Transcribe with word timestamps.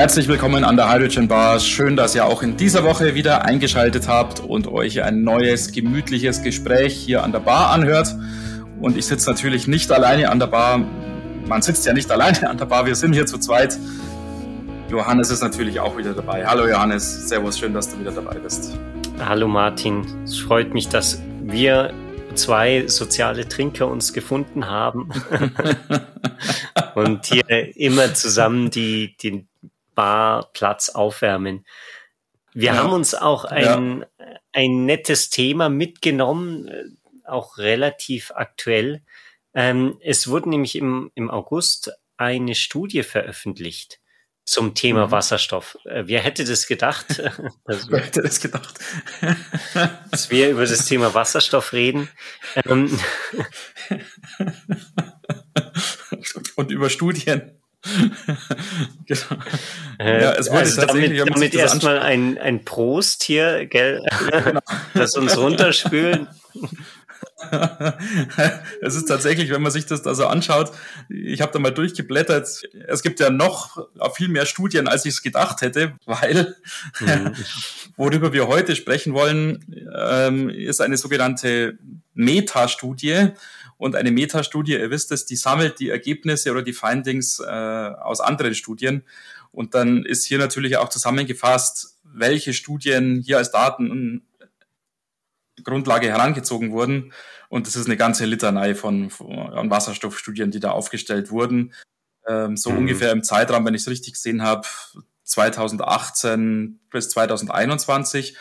Herzlich 0.00 0.28
willkommen 0.28 0.64
an 0.64 0.76
der 0.78 0.90
Hydrogen 0.90 1.28
Bar. 1.28 1.60
Schön, 1.60 1.94
dass 1.94 2.14
ihr 2.14 2.24
auch 2.24 2.42
in 2.42 2.56
dieser 2.56 2.84
Woche 2.84 3.14
wieder 3.14 3.44
eingeschaltet 3.44 4.08
habt 4.08 4.40
und 4.40 4.66
euch 4.66 5.02
ein 5.02 5.24
neues, 5.24 5.72
gemütliches 5.72 6.42
Gespräch 6.42 6.94
hier 6.96 7.22
an 7.22 7.32
der 7.32 7.40
Bar 7.40 7.70
anhört. 7.70 8.16
Und 8.80 8.96
ich 8.96 9.04
sitze 9.04 9.28
natürlich 9.28 9.68
nicht 9.68 9.92
alleine 9.92 10.30
an 10.30 10.38
der 10.38 10.46
Bar. 10.46 10.82
Man 11.46 11.60
sitzt 11.60 11.84
ja 11.84 11.92
nicht 11.92 12.10
alleine 12.10 12.48
an 12.48 12.56
der 12.56 12.64
Bar. 12.64 12.86
Wir 12.86 12.94
sind 12.94 13.12
hier 13.12 13.26
zu 13.26 13.36
zweit. 13.36 13.78
Johannes 14.88 15.28
ist 15.28 15.42
natürlich 15.42 15.78
auch 15.80 15.98
wieder 15.98 16.14
dabei. 16.14 16.46
Hallo 16.46 16.66
Johannes, 16.66 17.28
Servus, 17.28 17.58
schön, 17.58 17.74
dass 17.74 17.90
du 17.90 18.00
wieder 18.00 18.12
dabei 18.12 18.38
bist. 18.38 18.78
Hallo 19.18 19.48
Martin, 19.48 20.06
es 20.24 20.38
freut 20.38 20.72
mich, 20.72 20.88
dass 20.88 21.20
wir 21.42 21.92
zwei 22.34 22.86
soziale 22.86 23.46
Trinker 23.46 23.86
uns 23.88 24.14
gefunden 24.14 24.66
haben 24.66 25.10
und 26.94 27.26
hier 27.26 27.76
immer 27.76 28.14
zusammen 28.14 28.70
die, 28.70 29.14
den 29.18 29.49
Barplatz 29.94 30.90
aufwärmen. 30.90 31.66
Wir 32.52 32.72
ja. 32.72 32.78
haben 32.78 32.92
uns 32.92 33.14
auch 33.14 33.44
ein, 33.44 34.04
ja. 34.18 34.26
ein 34.52 34.84
nettes 34.84 35.30
Thema 35.30 35.68
mitgenommen, 35.68 36.68
äh, 36.68 36.84
auch 37.24 37.58
relativ 37.58 38.32
aktuell. 38.34 39.02
Ähm, 39.54 39.98
es 40.02 40.28
wurde 40.28 40.50
nämlich 40.50 40.76
im, 40.76 41.10
im 41.14 41.30
August 41.30 41.92
eine 42.16 42.54
Studie 42.54 43.02
veröffentlicht 43.02 44.00
zum 44.44 44.74
Thema 44.74 45.06
mhm. 45.06 45.10
Wasserstoff. 45.12 45.78
Äh, 45.84 46.04
wer 46.06 46.20
hätte 46.20 46.44
das 46.44 46.66
gedacht? 46.66 47.06
Wer 47.66 48.00
hätte 48.00 48.22
das 48.22 48.40
gedacht? 48.40 48.80
dass 50.10 50.30
wir 50.30 50.50
über 50.50 50.66
das 50.66 50.86
Thema 50.86 51.14
Wasserstoff 51.14 51.72
reden. 51.72 52.08
Ähm, 52.66 52.98
Und 56.56 56.70
über 56.70 56.90
Studien. 56.90 57.59
genau. 59.06 59.42
Äh, 59.98 60.22
ja, 60.22 60.32
es 60.32 60.48
wurde 60.48 60.60
also 60.60 60.80
tatsächlich, 60.80 61.18
damit, 61.18 61.34
damit 61.34 61.54
erstmal 61.54 61.98
ein, 61.98 62.38
ein 62.38 62.64
Prost 62.64 63.22
hier, 63.24 63.66
gell? 63.66 64.02
Genau. 64.30 64.60
das 64.94 65.16
uns 65.16 65.36
runterspülen. 65.36 66.28
es 68.82 68.94
ist 68.94 69.06
tatsächlich, 69.06 69.50
wenn 69.50 69.62
man 69.62 69.72
sich 69.72 69.86
das 69.86 70.02
da 70.02 70.14
so 70.14 70.26
anschaut, 70.26 70.72
ich 71.08 71.40
habe 71.40 71.52
da 71.52 71.58
mal 71.58 71.70
durchgeblättert, 71.70 72.62
es 72.86 73.02
gibt 73.02 73.20
ja 73.20 73.30
noch 73.30 73.88
viel 74.14 74.28
mehr 74.28 74.46
Studien, 74.46 74.88
als 74.88 75.04
ich 75.04 75.14
es 75.14 75.22
gedacht 75.22 75.62
hätte, 75.62 75.94
weil 76.04 76.56
mhm. 77.00 77.34
worüber 77.96 78.32
wir 78.32 78.46
heute 78.46 78.76
sprechen 78.76 79.14
wollen, 79.14 79.64
ähm, 79.96 80.50
ist 80.50 80.80
eine 80.80 80.96
sogenannte 80.96 81.78
Metastudie. 82.20 83.28
Und 83.76 83.96
eine 83.96 84.10
Metastudie, 84.10 84.72
ihr 84.72 84.90
wisst 84.90 85.10
es, 85.12 85.26
die 85.26 85.36
sammelt 85.36 85.80
die 85.80 85.88
Ergebnisse 85.88 86.50
oder 86.50 86.62
die 86.62 86.72
Findings 86.72 87.40
äh, 87.40 87.44
aus 87.44 88.20
anderen 88.20 88.54
Studien. 88.54 89.04
Und 89.52 89.74
dann 89.74 90.04
ist 90.04 90.26
hier 90.26 90.38
natürlich 90.38 90.76
auch 90.76 90.90
zusammengefasst, 90.90 91.96
welche 92.04 92.52
Studien 92.52 93.22
hier 93.24 93.38
als 93.38 93.50
Daten 93.50 94.22
Grundlage 95.64 96.08
herangezogen 96.08 96.72
wurden. 96.72 97.12
Und 97.48 97.66
das 97.66 97.76
ist 97.76 97.86
eine 97.86 97.96
ganze 97.96 98.24
Litanei 98.26 98.74
von, 98.74 99.10
von 99.10 99.70
Wasserstoffstudien, 99.70 100.50
die 100.50 100.60
da 100.60 100.70
aufgestellt 100.70 101.30
wurden. 101.30 101.72
Ähm, 102.28 102.56
so 102.56 102.70
mhm. 102.70 102.78
ungefähr 102.78 103.12
im 103.12 103.22
Zeitraum, 103.22 103.64
wenn 103.64 103.74
ich 103.74 103.82
es 103.82 103.88
richtig 103.88 104.14
gesehen 104.14 104.42
habe, 104.42 104.66
2018 105.24 106.80
bis 106.90 107.10
2021. 107.10 108.36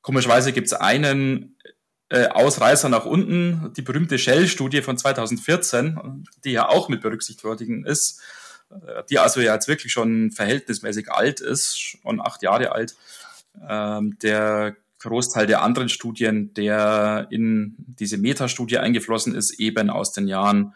Komischerweise 0.00 0.52
gibt 0.52 0.66
es 0.66 0.72
einen 0.72 1.56
äh, 2.14 2.28
Ausreißer 2.28 2.88
nach 2.88 3.06
unten, 3.06 3.72
die 3.76 3.82
berühmte 3.82 4.18
Shell-Studie 4.18 4.82
von 4.82 4.96
2014, 4.96 6.24
die 6.44 6.52
ja 6.52 6.68
auch 6.68 6.88
mit 6.88 7.00
berücksichtigen 7.00 7.84
ist, 7.84 8.20
äh, 8.70 9.02
die 9.10 9.18
also 9.18 9.40
ja 9.40 9.54
jetzt 9.54 9.66
wirklich 9.66 9.92
schon 9.92 10.30
verhältnismäßig 10.30 11.10
alt 11.10 11.40
ist, 11.40 11.76
schon 11.76 12.20
acht 12.20 12.42
Jahre 12.42 12.70
alt. 12.70 12.94
Ähm, 13.68 14.16
der 14.22 14.76
Großteil 15.00 15.48
der 15.48 15.62
anderen 15.62 15.88
Studien, 15.88 16.54
der 16.54 17.26
in 17.30 17.74
diese 17.78 18.16
Metastudie 18.16 18.78
eingeflossen 18.78 19.34
ist, 19.34 19.58
eben 19.58 19.90
aus 19.90 20.12
den 20.12 20.28
Jahren 20.28 20.74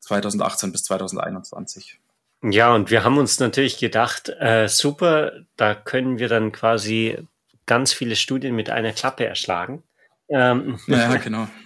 2018 0.00 0.70
bis 0.70 0.84
2021. 0.84 1.98
Ja, 2.42 2.72
und 2.72 2.90
wir 2.90 3.02
haben 3.02 3.18
uns 3.18 3.40
natürlich 3.40 3.78
gedacht, 3.78 4.28
äh, 4.38 4.68
super, 4.68 5.32
da 5.56 5.74
können 5.74 6.20
wir 6.20 6.28
dann 6.28 6.52
quasi 6.52 7.18
ganz 7.66 7.92
viele 7.92 8.14
Studien 8.14 8.54
mit 8.54 8.70
einer 8.70 8.92
Klappe 8.92 9.26
erschlagen. 9.26 9.82
Ähm, 10.28 10.78
ja, 10.86 11.16
genau. 11.16 11.48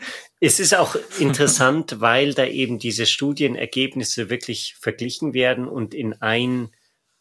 Es 0.42 0.58
ist 0.58 0.74
auch 0.74 0.96
interessant, 1.18 1.96
weil 2.00 2.32
da 2.32 2.46
eben 2.46 2.78
diese 2.78 3.04
Studienergebnisse 3.04 4.30
wirklich 4.30 4.74
verglichen 4.80 5.34
werden 5.34 5.68
und 5.68 5.92
in 5.92 6.14
ein 6.22 6.70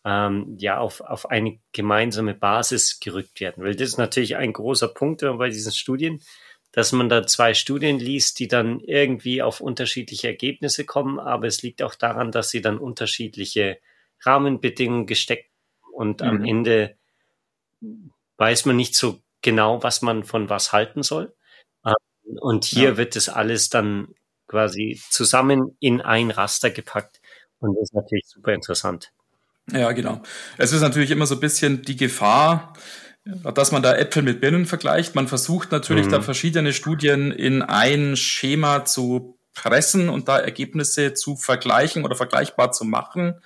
ähm, 0.05 0.55
ja 0.57 0.77
auf, 0.79 1.01
auf 1.01 1.29
eine 1.29 1.59
gemeinsame 1.73 2.33
Basis 2.33 3.01
gerückt 3.01 3.41
werden. 3.41 3.63
Weil 3.63 3.75
das 3.75 3.89
ist 3.89 3.97
natürlich 3.97 4.37
ein 4.37 4.53
großer 4.53 4.87
Punkt 4.87 5.19
bei 5.21 5.49
diesen 5.49 5.73
Studien, 5.73 6.21
dass 6.71 6.91
man 6.91 7.09
da 7.09 7.25
zwei 7.25 7.53
Studien 7.53 7.99
liest, 7.99 8.39
die 8.39 8.47
dann 8.47 8.79
irgendwie 8.79 9.41
auf 9.41 9.59
unterschiedliche 9.59 10.27
Ergebnisse 10.27 10.85
kommen, 10.85 11.19
aber 11.19 11.47
es 11.47 11.61
liegt 11.61 11.81
auch 11.81 11.95
daran, 11.95 12.31
dass 12.31 12.51
sie 12.51 12.61
dann 12.61 12.77
unterschiedliche 12.77 13.79
Rahmenbedingungen 14.21 15.07
gesteckt 15.07 15.49
und 15.91 16.21
mhm. 16.21 16.27
am 16.27 16.45
Ende 16.45 16.95
weiß 18.37 18.65
man 18.65 18.75
nicht 18.75 18.95
so 18.95 19.19
genau, 19.41 19.83
was 19.83 20.01
man 20.01 20.23
von 20.23 20.49
was 20.49 20.71
halten 20.71 21.03
soll. 21.03 21.35
Ähm, 21.85 21.93
und 22.39 22.65
hier 22.65 22.89
ja. 22.89 22.97
wird 22.97 23.15
das 23.15 23.29
alles 23.29 23.69
dann 23.69 24.13
quasi 24.47 25.01
zusammen 25.09 25.77
in 25.79 26.01
ein 26.01 26.31
Raster 26.31 26.71
gepackt 26.71 27.21
und 27.59 27.75
das 27.75 27.83
ist 27.83 27.93
natürlich 27.93 28.25
super 28.27 28.53
interessant. 28.53 29.11
Ja, 29.71 29.91
genau. 29.91 30.21
Es 30.57 30.71
ist 30.71 30.81
natürlich 30.81 31.11
immer 31.11 31.27
so 31.27 31.35
ein 31.35 31.41
bisschen 31.41 31.83
die 31.83 31.97
Gefahr, 31.97 32.73
dass 33.25 33.71
man 33.71 33.83
da 33.83 33.95
Äpfel 33.95 34.23
mit 34.23 34.41
Birnen 34.41 34.65
vergleicht. 34.65 35.13
Man 35.13 35.27
versucht 35.27 35.71
natürlich 35.71 36.07
mhm. 36.07 36.11
da 36.11 36.21
verschiedene 36.21 36.73
Studien 36.73 37.31
in 37.31 37.61
ein 37.61 38.15
Schema 38.15 38.85
zu 38.85 39.37
pressen 39.53 40.09
und 40.09 40.27
da 40.27 40.39
Ergebnisse 40.39 41.13
zu 41.13 41.35
vergleichen 41.35 42.05
oder 42.05 42.15
vergleichbar 42.15 42.71
zu 42.71 42.85
machen 42.85 43.41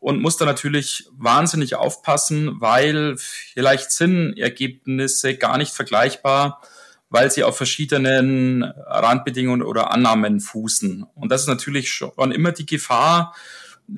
und 0.00 0.20
muss 0.20 0.36
da 0.36 0.44
natürlich 0.44 1.08
wahnsinnig 1.12 1.74
aufpassen, 1.76 2.60
weil 2.60 3.16
vielleicht 3.16 3.90
sind 3.90 4.38
Ergebnisse 4.38 5.36
gar 5.36 5.58
nicht 5.58 5.72
vergleichbar, 5.72 6.62
weil 7.10 7.30
sie 7.30 7.44
auf 7.44 7.56
verschiedenen 7.56 8.62
Randbedingungen 8.64 9.62
oder 9.62 9.92
Annahmen 9.92 10.40
fußen. 10.40 11.04
Und 11.14 11.30
das 11.30 11.42
ist 11.42 11.48
natürlich 11.48 11.90
schon 11.90 12.32
immer 12.32 12.52
die 12.52 12.66
Gefahr, 12.66 13.34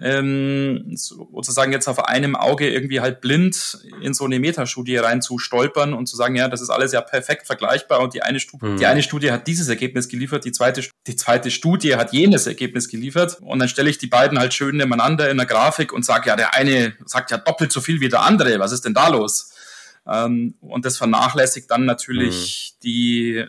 ähm, 0.00 0.92
sozusagen 0.94 1.72
jetzt 1.72 1.88
auf 1.88 2.04
einem 2.04 2.36
Auge 2.36 2.70
irgendwie 2.70 3.00
halt 3.00 3.20
blind 3.20 3.78
in 4.02 4.14
so 4.14 4.24
eine 4.24 4.38
Metastudie 4.38 4.96
rein 4.96 5.20
zu 5.20 5.38
stolpern 5.38 5.94
und 5.94 6.06
zu 6.06 6.16
sagen, 6.16 6.36
ja, 6.36 6.48
das 6.48 6.60
ist 6.60 6.70
alles 6.70 6.92
ja 6.92 7.00
perfekt 7.00 7.46
vergleichbar 7.46 8.00
und 8.00 8.14
die 8.14 8.22
eine, 8.22 8.38
Studie, 8.38 8.66
mhm. 8.66 8.76
die 8.76 8.86
eine 8.86 9.02
Studie 9.02 9.32
hat 9.32 9.46
dieses 9.46 9.68
Ergebnis 9.68 10.08
geliefert, 10.08 10.44
die 10.44 10.52
zweite, 10.52 10.82
die 11.06 11.16
zweite 11.16 11.50
Studie 11.50 11.96
hat 11.96 12.12
jenes 12.12 12.46
Ergebnis 12.46 12.88
geliefert 12.88 13.38
und 13.40 13.58
dann 13.58 13.68
stelle 13.68 13.90
ich 13.90 13.98
die 13.98 14.06
beiden 14.06 14.38
halt 14.38 14.54
schön 14.54 14.76
nebeneinander 14.76 15.28
in 15.28 15.36
der 15.36 15.46
Grafik 15.46 15.92
und 15.92 16.04
sage, 16.04 16.28
ja, 16.28 16.36
der 16.36 16.54
eine 16.54 16.94
sagt 17.04 17.32
ja 17.32 17.38
doppelt 17.38 17.72
so 17.72 17.80
viel 17.80 18.00
wie 18.00 18.08
der 18.08 18.22
andere, 18.22 18.58
was 18.60 18.72
ist 18.72 18.84
denn 18.84 18.94
da 18.94 19.08
los? 19.08 19.52
Ähm, 20.06 20.54
und 20.60 20.84
das 20.84 20.98
vernachlässigt 20.98 21.70
dann 21.70 21.84
natürlich 21.84 22.74
mhm. 22.74 22.80
die 22.84 23.44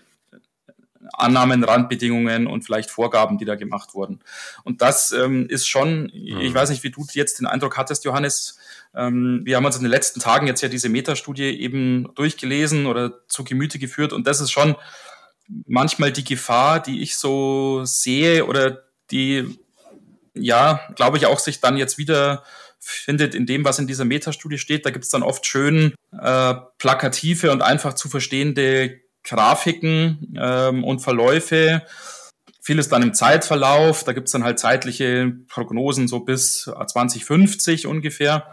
Annahmen, 1.13 1.63
Randbedingungen 1.63 2.47
und 2.47 2.63
vielleicht 2.63 2.91
Vorgaben, 2.91 3.37
die 3.37 3.45
da 3.45 3.55
gemacht 3.55 3.93
wurden. 3.93 4.19
Und 4.63 4.81
das 4.81 5.11
ähm, 5.11 5.47
ist 5.49 5.67
schon, 5.67 6.03
mhm. 6.03 6.39
ich 6.39 6.53
weiß 6.53 6.69
nicht, 6.69 6.83
wie 6.83 6.91
du 6.91 7.05
jetzt 7.11 7.39
den 7.39 7.47
Eindruck 7.47 7.77
hattest, 7.77 8.05
Johannes, 8.05 8.57
ähm, 8.95 9.41
wir 9.43 9.55
haben 9.55 9.65
uns 9.65 9.77
in 9.77 9.83
den 9.83 9.91
letzten 9.91 10.19
Tagen 10.19 10.47
jetzt 10.47 10.61
ja 10.61 10.69
diese 10.69 10.89
Metastudie 10.89 11.59
eben 11.59 12.13
durchgelesen 12.15 12.85
oder 12.85 13.25
zu 13.27 13.43
Gemüte 13.43 13.79
geführt 13.79 14.13
und 14.13 14.27
das 14.27 14.41
ist 14.41 14.51
schon 14.51 14.75
manchmal 15.65 16.11
die 16.11 16.23
Gefahr, 16.23 16.81
die 16.81 17.01
ich 17.01 17.17
so 17.17 17.83
sehe 17.85 18.45
oder 18.45 18.83
die, 19.11 19.59
ja, 20.33 20.81
glaube 20.95 21.17
ich, 21.17 21.25
auch 21.25 21.39
sich 21.39 21.59
dann 21.59 21.77
jetzt 21.77 21.97
wieder 21.97 22.43
findet 22.79 23.35
in 23.35 23.45
dem, 23.45 23.63
was 23.63 23.79
in 23.79 23.87
dieser 23.87 24.05
Metastudie 24.05 24.57
steht. 24.57 24.85
Da 24.85 24.89
gibt 24.89 25.05
es 25.05 25.11
dann 25.11 25.23
oft 25.23 25.45
schön 25.45 25.93
äh, 26.19 26.53
plakative 26.77 27.51
und 27.51 27.61
einfach 27.61 27.93
zu 27.93 28.09
verstehende 28.09 29.01
Grafiken 29.23 30.35
ähm, 30.37 30.83
und 30.83 30.99
Verläufe. 30.99 31.83
Vieles 32.61 32.89
dann 32.89 33.01
im 33.01 33.13
Zeitverlauf. 33.13 34.03
Da 34.03 34.13
gibt's 34.13 34.31
dann 34.31 34.43
halt 34.43 34.59
zeitliche 34.59 35.33
Prognosen 35.47 36.07
so 36.07 36.19
bis 36.19 36.63
2050 36.63 37.87
ungefähr. 37.87 38.45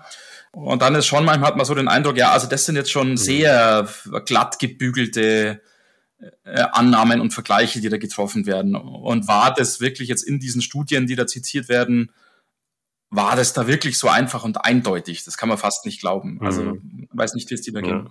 Und 0.52 0.82
dann 0.82 0.94
ist 0.94 1.06
schon 1.06 1.24
manchmal 1.24 1.48
hat 1.48 1.56
man 1.56 1.66
so 1.66 1.74
den 1.74 1.88
Eindruck, 1.88 2.16
ja, 2.16 2.32
also 2.32 2.48
das 2.48 2.64
sind 2.64 2.76
jetzt 2.76 2.90
schon 2.90 3.10
mhm. 3.10 3.16
sehr 3.16 3.88
glatt 4.24 4.58
gebügelte 4.58 5.60
äh, 6.44 6.60
Annahmen 6.72 7.20
und 7.20 7.32
Vergleiche, 7.32 7.80
die 7.80 7.88
da 7.88 7.98
getroffen 7.98 8.46
werden. 8.46 8.74
Und 8.74 9.28
war 9.28 9.54
das 9.54 9.80
wirklich 9.80 10.08
jetzt 10.08 10.22
in 10.22 10.40
diesen 10.40 10.62
Studien, 10.62 11.06
die 11.06 11.16
da 11.16 11.26
zitiert 11.26 11.68
werden, 11.68 12.10
war 13.10 13.36
das 13.36 13.52
da 13.52 13.66
wirklich 13.66 13.98
so 13.98 14.08
einfach 14.08 14.44
und 14.44 14.64
eindeutig? 14.64 15.24
Das 15.24 15.36
kann 15.36 15.48
man 15.48 15.58
fast 15.58 15.86
nicht 15.86 16.00
glauben. 16.00 16.40
Also, 16.42 16.62
mhm. 16.62 17.08
weiß 17.12 17.34
nicht, 17.34 17.48
wie 17.50 17.54
es 17.54 17.62
dir 17.62 17.72
da 17.72 17.80
ging. 17.80 18.10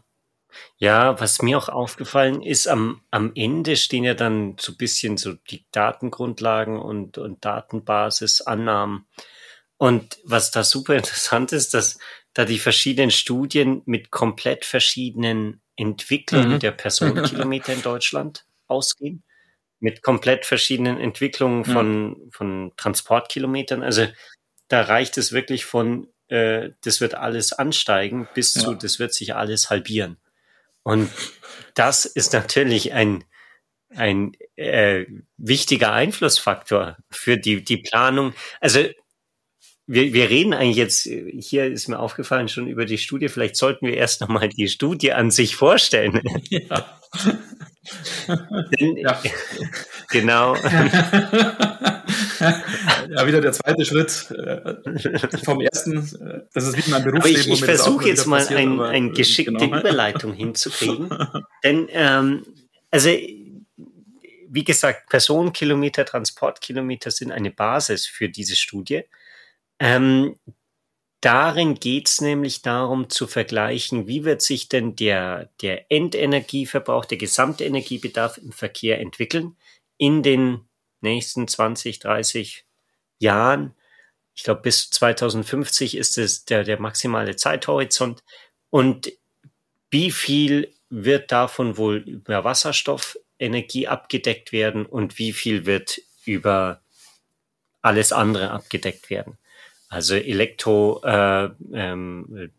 Ja, 0.78 1.20
was 1.20 1.42
mir 1.42 1.58
auch 1.58 1.70
aufgefallen 1.70 2.42
ist, 2.42 2.68
am, 2.68 3.02
am 3.12 3.32
Ende 3.36 3.76
stehen 3.76 4.04
ja 4.04 4.14
dann 4.14 4.56
so 4.60 4.72
ein 4.72 4.78
bisschen 4.78 5.18
so 5.18 5.34
die 5.34 5.66
Datengrundlagen 5.72 6.80
und, 6.80 7.18
und 7.18 7.44
Datenbasis, 7.44 8.42
Annahmen. 8.42 9.06
Und 9.78 10.18
was 10.24 10.52
da 10.52 10.64
super 10.64 10.96
interessant 10.96 11.52
ist, 11.52 11.74
dass 11.74 12.00
da 12.34 12.46
die 12.46 12.60
verschiedenen 12.60 13.12
Studien 13.12 13.82
mit 13.86 14.12
komplett 14.12 14.66
verschiedenen 14.66 15.62
Entwicklungen 15.76 16.54
mhm. 16.54 16.60
der 16.60 16.72
Personenkilometer 16.72 17.74
in 17.74 17.82
Deutschland 17.82 18.46
ausgehen, 18.68 19.24
mit 19.80 20.02
komplett 20.02 20.46
verschiedenen 20.46 21.00
Entwicklungen 21.00 21.66
von, 21.66 22.10
mhm. 22.10 22.32
von 22.32 22.74
Transportkilometern. 22.78 23.84
Also 23.84 24.08
da 24.68 24.82
reicht 24.82 25.18
es 25.18 25.32
wirklich 25.32 25.66
von, 25.66 26.08
äh, 26.28 26.72
das 26.84 27.00
wird 27.00 27.16
alles 27.16 27.54
ansteigen, 27.54 28.28
bis 28.34 28.56
ja. 28.56 28.62
zu, 28.62 28.76
das 28.76 29.00
wird 29.00 29.14
sich 29.14 29.36
alles 29.36 29.70
halbieren. 29.70 30.18
Und 30.88 31.10
das 31.76 32.06
ist 32.06 32.32
natürlich 32.32 32.94
ein, 32.94 33.26
ein 33.94 34.32
äh, 34.56 35.06
wichtiger 35.36 35.92
Einflussfaktor 35.92 36.96
für 37.10 37.36
die, 37.36 37.62
die 37.62 37.76
Planung. 37.76 38.34
Also 38.62 38.86
wir, 39.86 40.14
wir 40.14 40.30
reden 40.30 40.54
eigentlich 40.54 40.78
jetzt, 40.78 41.02
hier 41.02 41.66
ist 41.66 41.90
mir 41.90 42.00
aufgefallen, 42.00 42.48
schon 42.48 42.68
über 42.68 42.86
die 42.86 42.98
Studie. 42.98 43.28
Vielleicht 43.28 43.58
sollten 43.58 43.86
wir 43.86 43.98
erst 43.98 44.22
nochmal 44.22 44.48
die 44.48 44.70
Studie 44.70 45.12
an 45.12 45.30
sich 45.30 45.58
vorstellen. 45.58 46.22
Ja. 46.50 47.00
Denn, 48.80 48.98
ja. 48.98 49.22
Genau. 50.10 50.56
Ja, 53.10 53.28
wieder 53.28 53.42
der 53.42 53.54
zweite 53.54 53.86
Schritt 53.86 54.32
äh, 54.32 55.38
vom 55.44 55.62
ersten. 55.62 55.98
Äh, 55.98 56.42
das 56.54 56.68
ist 56.68 56.78
wie 56.78 56.82
in 56.82 56.92
meinem 56.92 57.04
Berufsleben. 57.04 57.42
Aber 57.42 57.54
ich, 57.54 57.60
ich 57.60 57.66
versuche 57.66 58.08
jetzt 58.08 58.26
mal 58.26 58.40
passiert, 58.40 58.60
ein, 58.60 58.80
eine 58.80 59.12
geschickte 59.12 59.54
genau. 59.54 59.80
Überleitung 59.80 60.34
hinzukriegen. 60.34 61.10
Denn, 61.64 61.88
ähm, 61.92 62.46
also, 62.92 63.10
wie 63.10 64.64
gesagt, 64.64 65.10
Personenkilometer, 65.10 66.06
Transportkilometer 66.06 67.12
sind 67.12 67.32
eine 67.32 67.52
Basis 67.52 68.06
für 68.06 68.30
diese 68.30 68.56
Studie. 68.56 69.04
Ähm, 69.80 70.38
darin 71.22 71.76
geht 71.76 72.08
es 72.08 72.22
nämlich 72.22 72.62
darum 72.62 73.10
zu 73.10 73.28
vergleichen, 73.28 74.08
wie 74.08 74.24
wird 74.24 74.42
sich 74.42 74.70
denn 74.70 74.96
der, 74.96 75.50
der 75.62 75.92
Endenergieverbrauch, 75.92 77.06
der 77.06 77.18
gesamte 77.18 77.66
Energiebedarf 77.66 78.38
im 78.38 78.52
Verkehr 78.52 79.00
entwickeln 79.00 79.56
in 79.98 80.24
den 80.24 80.67
nächsten 81.02 81.48
20, 81.48 82.00
30 82.00 82.66
Jahren. 83.20 83.74
Ich 84.36 84.44
glaube, 84.44 84.62
bis 84.62 84.90
2050 84.90 85.98
ist 85.98 86.18
es 86.18 86.46
der, 86.46 86.64
der 86.64 86.80
maximale 86.80 87.36
Zeithorizont. 87.36 88.24
Und 88.70 89.12
wie 89.90 90.12
viel 90.12 90.74
wird 90.90 91.32
davon 91.32 91.78
wohl 91.78 91.98
über 91.98 92.44
Wasserstoffenergie 92.44 93.88
abgedeckt 93.88 94.52
werden 94.52 94.86
und 94.86 95.18
wie 95.18 95.34
viel 95.34 95.66
wird 95.66 96.02
über 96.26 96.82
alles 97.82 98.12
andere 98.12 98.52
abgedeckt 98.52 99.10
werden? 99.10 99.38
Also 99.90 100.16
Elektro, 100.16 101.02
äh, 101.04 101.50
ähm, 101.74 102.52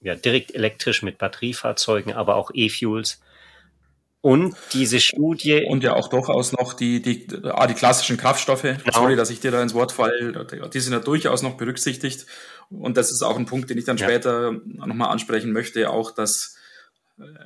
ja, 0.00 0.14
direkt 0.14 0.54
elektrisch 0.54 1.02
mit 1.02 1.18
Batteriefahrzeugen, 1.18 2.12
aber 2.12 2.36
auch 2.36 2.50
E-Fuels. 2.54 3.20
Und 4.24 4.56
diese 4.72 5.00
Studie. 5.00 5.66
Und 5.68 5.84
ja 5.84 5.92
auch 5.92 6.08
durchaus 6.08 6.52
noch 6.52 6.72
die, 6.72 7.02
die, 7.02 7.28
ah, 7.42 7.66
die 7.66 7.74
klassischen 7.74 8.16
Kraftstoffe. 8.16 8.62
Genau. 8.62 8.78
Sorry, 8.90 9.16
dass 9.16 9.28
ich 9.28 9.40
dir 9.40 9.50
da 9.50 9.62
ins 9.62 9.74
Wort 9.74 9.92
falle. 9.92 10.46
Die 10.72 10.80
sind 10.80 10.94
ja 10.94 10.98
durchaus 10.98 11.42
noch 11.42 11.58
berücksichtigt. 11.58 12.24
Und 12.70 12.96
das 12.96 13.12
ist 13.12 13.20
auch 13.20 13.36
ein 13.36 13.44
Punkt, 13.44 13.68
den 13.68 13.76
ich 13.76 13.84
dann 13.84 13.98
ja. 13.98 14.06
später 14.06 14.52
nochmal 14.64 15.10
ansprechen 15.10 15.52
möchte. 15.52 15.90
Auch, 15.90 16.10
dass 16.10 16.56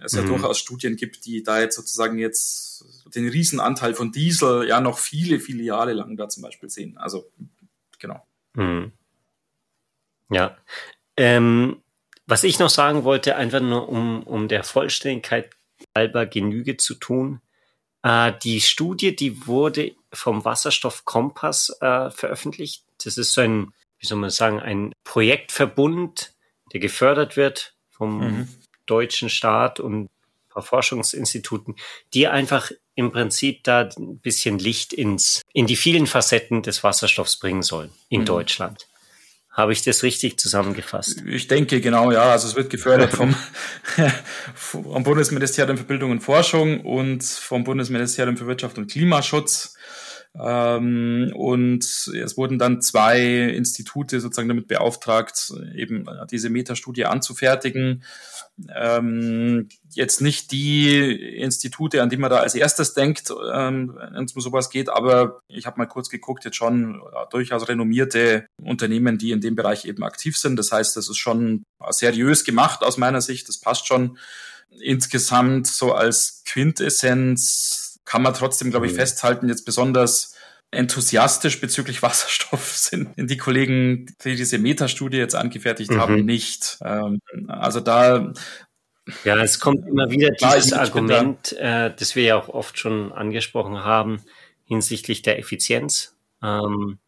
es 0.04 0.12
ja 0.12 0.22
mhm. 0.22 0.28
durchaus 0.28 0.60
Studien 0.60 0.94
gibt, 0.94 1.26
die 1.26 1.42
da 1.42 1.58
jetzt 1.58 1.74
sozusagen 1.74 2.16
jetzt 2.16 2.84
den 3.12 3.28
Riesenanteil 3.28 3.94
von 3.94 4.12
Diesel 4.12 4.68
ja 4.68 4.80
noch 4.80 4.98
viele, 4.98 5.40
viele 5.40 5.64
Jahre 5.64 5.94
lang 5.94 6.16
da 6.16 6.28
zum 6.28 6.44
Beispiel 6.44 6.70
sehen. 6.70 6.96
Also, 6.96 7.28
genau. 7.98 8.24
Mhm. 8.54 8.92
Ja. 10.30 10.56
Ähm, 11.16 11.82
was 12.28 12.44
ich 12.44 12.60
noch 12.60 12.70
sagen 12.70 13.02
wollte, 13.02 13.34
einfach 13.34 13.60
nur 13.60 13.88
um, 13.88 14.22
um 14.22 14.46
der 14.46 14.62
Vollständigkeit 14.62 15.50
halber 15.94 16.26
Genüge 16.26 16.76
zu 16.76 16.94
tun. 16.94 17.40
Äh, 18.02 18.32
die 18.42 18.60
Studie, 18.60 19.14
die 19.14 19.46
wurde 19.46 19.92
vom 20.12 20.44
Wasserstoffkompass 20.44 21.76
äh, 21.80 22.10
veröffentlicht. 22.10 22.84
Das 23.04 23.18
ist 23.18 23.32
so 23.32 23.40
ein, 23.40 23.72
wie 23.98 24.06
soll 24.06 24.18
man 24.18 24.30
sagen, 24.30 24.60
ein 24.60 24.92
Projektverbund, 25.04 26.32
der 26.72 26.80
gefördert 26.80 27.36
wird 27.36 27.74
vom 27.90 28.20
mhm. 28.20 28.48
deutschen 28.86 29.28
Staat 29.28 29.80
und 29.80 30.04
ein 30.04 30.08
paar 30.48 30.62
Forschungsinstituten, 30.62 31.76
die 32.14 32.28
einfach 32.28 32.70
im 32.94 33.12
Prinzip 33.12 33.62
da 33.64 33.88
ein 33.96 34.18
bisschen 34.18 34.58
Licht 34.58 34.92
ins, 34.92 35.42
in 35.52 35.66
die 35.66 35.76
vielen 35.76 36.06
Facetten 36.06 36.62
des 36.62 36.82
Wasserstoffs 36.82 37.38
bringen 37.38 37.62
sollen 37.62 37.90
in 38.08 38.22
mhm. 38.22 38.26
Deutschland. 38.26 38.88
Habe 39.58 39.72
ich 39.72 39.82
das 39.82 40.04
richtig 40.04 40.38
zusammengefasst? 40.38 41.24
Ich 41.26 41.48
denke, 41.48 41.80
genau, 41.80 42.12
ja. 42.12 42.30
Also 42.30 42.46
es 42.46 42.54
wird 42.54 42.70
gefördert 42.70 43.10
vom, 43.12 43.34
vom 44.54 45.02
Bundesministerium 45.02 45.76
für 45.76 45.82
Bildung 45.82 46.12
und 46.12 46.20
Forschung 46.20 46.82
und 46.82 47.24
vom 47.24 47.64
Bundesministerium 47.64 48.36
für 48.36 48.46
Wirtschaft 48.46 48.78
und 48.78 48.88
Klimaschutz. 48.88 49.76
Ähm, 50.34 51.32
und 51.34 51.84
es 51.84 52.36
wurden 52.36 52.58
dann 52.58 52.80
zwei 52.80 53.20
Institute 53.20 54.20
sozusagen 54.20 54.48
damit 54.48 54.68
beauftragt, 54.68 55.52
eben 55.74 56.06
diese 56.30 56.50
Metastudie 56.50 57.06
anzufertigen. 57.06 58.04
Ähm, 58.74 59.68
jetzt 59.90 60.20
nicht 60.20 60.52
die 60.52 61.10
Institute, 61.36 62.02
an 62.02 62.10
die 62.10 62.16
man 62.16 62.30
da 62.30 62.38
als 62.38 62.54
erstes 62.54 62.94
denkt, 62.94 63.30
ähm, 63.52 63.98
wenn 64.12 64.24
es 64.24 64.32
um 64.32 64.42
sowas 64.42 64.70
geht, 64.70 64.88
aber 64.88 65.40
ich 65.48 65.66
habe 65.66 65.78
mal 65.78 65.86
kurz 65.86 66.08
geguckt, 66.08 66.44
jetzt 66.44 66.56
schon 66.56 67.00
ja, 67.12 67.26
durchaus 67.26 67.68
renommierte 67.68 68.46
Unternehmen, 68.62 69.18
die 69.18 69.30
in 69.30 69.40
dem 69.40 69.56
Bereich 69.56 69.84
eben 69.84 70.02
aktiv 70.04 70.36
sind. 70.36 70.56
Das 70.56 70.72
heißt, 70.72 70.96
das 70.96 71.08
ist 71.08 71.18
schon 71.18 71.64
seriös 71.90 72.44
gemacht 72.44 72.82
aus 72.82 72.98
meiner 72.98 73.20
Sicht, 73.20 73.48
das 73.48 73.58
passt 73.58 73.86
schon. 73.86 74.18
Insgesamt 74.80 75.66
so 75.66 75.94
als 75.94 76.42
Quintessenz 76.44 77.87
kann 78.08 78.22
man 78.22 78.32
trotzdem, 78.32 78.70
glaube 78.70 78.86
ich, 78.86 78.92
mhm. 78.92 78.96
festhalten, 78.96 79.48
jetzt 79.48 79.66
besonders 79.66 80.34
enthusiastisch 80.70 81.60
bezüglich 81.60 82.02
Wasserstoff 82.02 82.76
sind 82.76 83.10
die 83.16 83.36
Kollegen, 83.36 84.06
die 84.24 84.34
diese 84.34 84.58
Metastudie 84.58 85.18
jetzt 85.18 85.34
angefertigt 85.34 85.90
mhm. 85.90 86.00
haben, 86.00 86.24
nicht. 86.24 86.78
Ähm, 86.82 87.20
also 87.48 87.80
da 87.80 88.32
ja, 89.24 89.36
es 89.42 89.58
kommt 89.58 89.86
immer 89.86 90.10
wieder 90.10 90.30
dieses 90.30 90.72
Argument, 90.74 91.52
äh, 91.52 91.94
das 91.94 92.14
wir 92.14 92.24
ja 92.24 92.36
auch 92.36 92.48
oft 92.48 92.78
schon 92.78 93.10
angesprochen 93.12 93.84
haben, 93.84 94.22
hinsichtlich 94.64 95.22
der 95.22 95.38
Effizienz. 95.38 96.14
Ähm, 96.42 96.98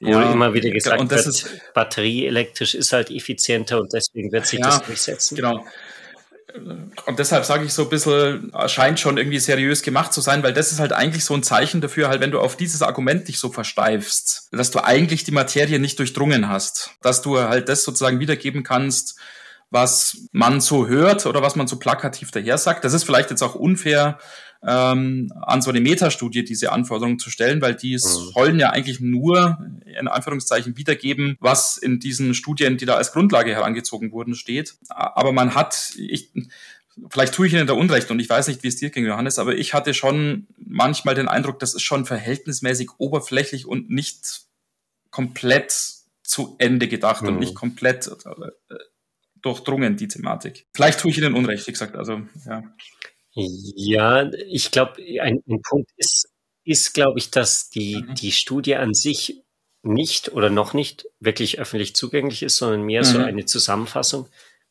wo 0.00 0.10
ja, 0.10 0.32
immer 0.32 0.54
wieder 0.54 0.70
gesagt 0.70 1.00
und 1.00 1.10
das 1.10 1.26
wird, 1.26 1.36
ist, 1.36 1.72
Batterie 1.74 2.26
elektrisch 2.26 2.74
ist 2.74 2.92
halt 2.92 3.10
effizienter 3.10 3.80
und 3.80 3.92
deswegen 3.92 4.32
wird 4.32 4.46
sich 4.46 4.58
ja, 4.58 4.66
das 4.66 4.82
durchsetzen. 4.82 5.36
Genau 5.36 5.64
und 7.06 7.18
deshalb 7.18 7.44
sage 7.44 7.64
ich 7.64 7.72
so 7.72 7.82
ein 7.82 7.88
bisschen, 7.88 8.52
scheint 8.66 9.00
schon 9.00 9.16
irgendwie 9.16 9.40
seriös 9.40 9.82
gemacht 9.82 10.12
zu 10.12 10.20
sein, 10.20 10.42
weil 10.42 10.52
das 10.52 10.72
ist 10.72 10.78
halt 10.78 10.92
eigentlich 10.92 11.24
so 11.24 11.34
ein 11.34 11.42
Zeichen 11.42 11.80
dafür, 11.80 12.08
halt, 12.08 12.20
wenn 12.20 12.30
du 12.30 12.40
auf 12.40 12.56
dieses 12.56 12.82
Argument 12.82 13.26
dich 13.26 13.38
so 13.38 13.50
versteifst, 13.50 14.48
dass 14.52 14.70
du 14.70 14.84
eigentlich 14.84 15.24
die 15.24 15.32
Materie 15.32 15.78
nicht 15.78 15.98
durchdrungen 15.98 16.48
hast, 16.48 16.90
dass 17.02 17.22
du 17.22 17.38
halt 17.38 17.68
das 17.68 17.82
sozusagen 17.84 18.20
wiedergeben 18.20 18.62
kannst, 18.62 19.18
was 19.70 20.28
man 20.32 20.60
so 20.60 20.86
hört 20.86 21.26
oder 21.26 21.42
was 21.42 21.56
man 21.56 21.66
so 21.66 21.78
plakativ 21.78 22.30
daher 22.30 22.58
sagt. 22.58 22.84
Das 22.84 22.92
ist 22.92 23.04
vielleicht 23.04 23.30
jetzt 23.30 23.42
auch 23.42 23.56
unfair, 23.56 24.18
ähm, 24.66 25.32
an 25.42 25.62
so 25.62 25.70
eine 25.70 25.80
Metastudie 25.80 26.44
diese 26.44 26.72
Anforderungen 26.72 27.18
zu 27.18 27.30
stellen, 27.30 27.60
weil 27.60 27.74
die 27.74 27.94
mhm. 27.94 27.98
sollen 27.98 28.58
ja 28.58 28.70
eigentlich 28.70 29.00
nur 29.00 29.58
in 29.98 30.08
Anführungszeichen 30.08 30.76
wiedergeben, 30.76 31.36
was 31.40 31.76
in 31.76 32.00
diesen 32.00 32.34
Studien, 32.34 32.76
die 32.76 32.86
da 32.86 32.94
als 32.94 33.12
Grundlage 33.12 33.52
herangezogen 33.52 34.12
wurden, 34.12 34.34
steht. 34.34 34.76
Aber 34.88 35.32
man 35.32 35.54
hat, 35.54 35.92
ich, 35.96 36.30
vielleicht 37.10 37.34
tue 37.34 37.46
ich 37.46 37.52
Ihnen 37.52 37.66
da 37.66 37.74
Unrecht 37.74 38.10
und 38.10 38.20
ich 38.20 38.28
weiß 38.28 38.48
nicht, 38.48 38.62
wie 38.62 38.68
es 38.68 38.76
dir 38.76 38.90
ging, 38.90 39.04
Johannes, 39.04 39.38
aber 39.38 39.54
ich 39.54 39.74
hatte 39.74 39.94
schon 39.94 40.46
manchmal 40.56 41.14
den 41.14 41.28
Eindruck, 41.28 41.58
das 41.58 41.74
ist 41.74 41.82
schon 41.82 42.06
verhältnismäßig 42.06 42.90
oberflächlich 42.98 43.66
und 43.66 43.90
nicht 43.90 44.42
komplett 45.10 45.72
zu 46.22 46.56
Ende 46.58 46.88
gedacht 46.88 47.22
mhm. 47.22 47.28
und 47.28 47.38
nicht 47.38 47.54
komplett 47.54 48.06
äh, 48.08 48.74
durchdrungen, 49.42 49.96
die 49.96 50.08
Thematik. 50.08 50.66
Vielleicht 50.72 51.00
tue 51.00 51.10
ich 51.10 51.18
Ihnen 51.18 51.34
Unrecht, 51.34 51.66
wie 51.66 51.72
gesagt, 51.72 51.96
also, 51.96 52.22
ja. 52.46 52.64
Ja, 53.34 54.30
ich 54.48 54.70
glaube, 54.70 55.02
ein, 55.20 55.42
ein, 55.48 55.60
Punkt 55.62 55.90
ist, 55.96 56.28
ist 56.64 56.94
glaube 56.94 57.18
ich, 57.18 57.30
dass 57.30 57.68
die, 57.68 57.96
mhm. 57.96 58.14
die 58.14 58.32
Studie 58.32 58.76
an 58.76 58.94
sich 58.94 59.42
nicht 59.82 60.32
oder 60.32 60.50
noch 60.50 60.72
nicht 60.72 61.06
wirklich 61.20 61.58
öffentlich 61.58 61.94
zugänglich 61.94 62.42
ist, 62.42 62.56
sondern 62.56 62.82
mehr 62.82 63.02
mhm. 63.02 63.06
so 63.06 63.18
eine 63.18 63.44
Zusammenfassung. 63.44 64.28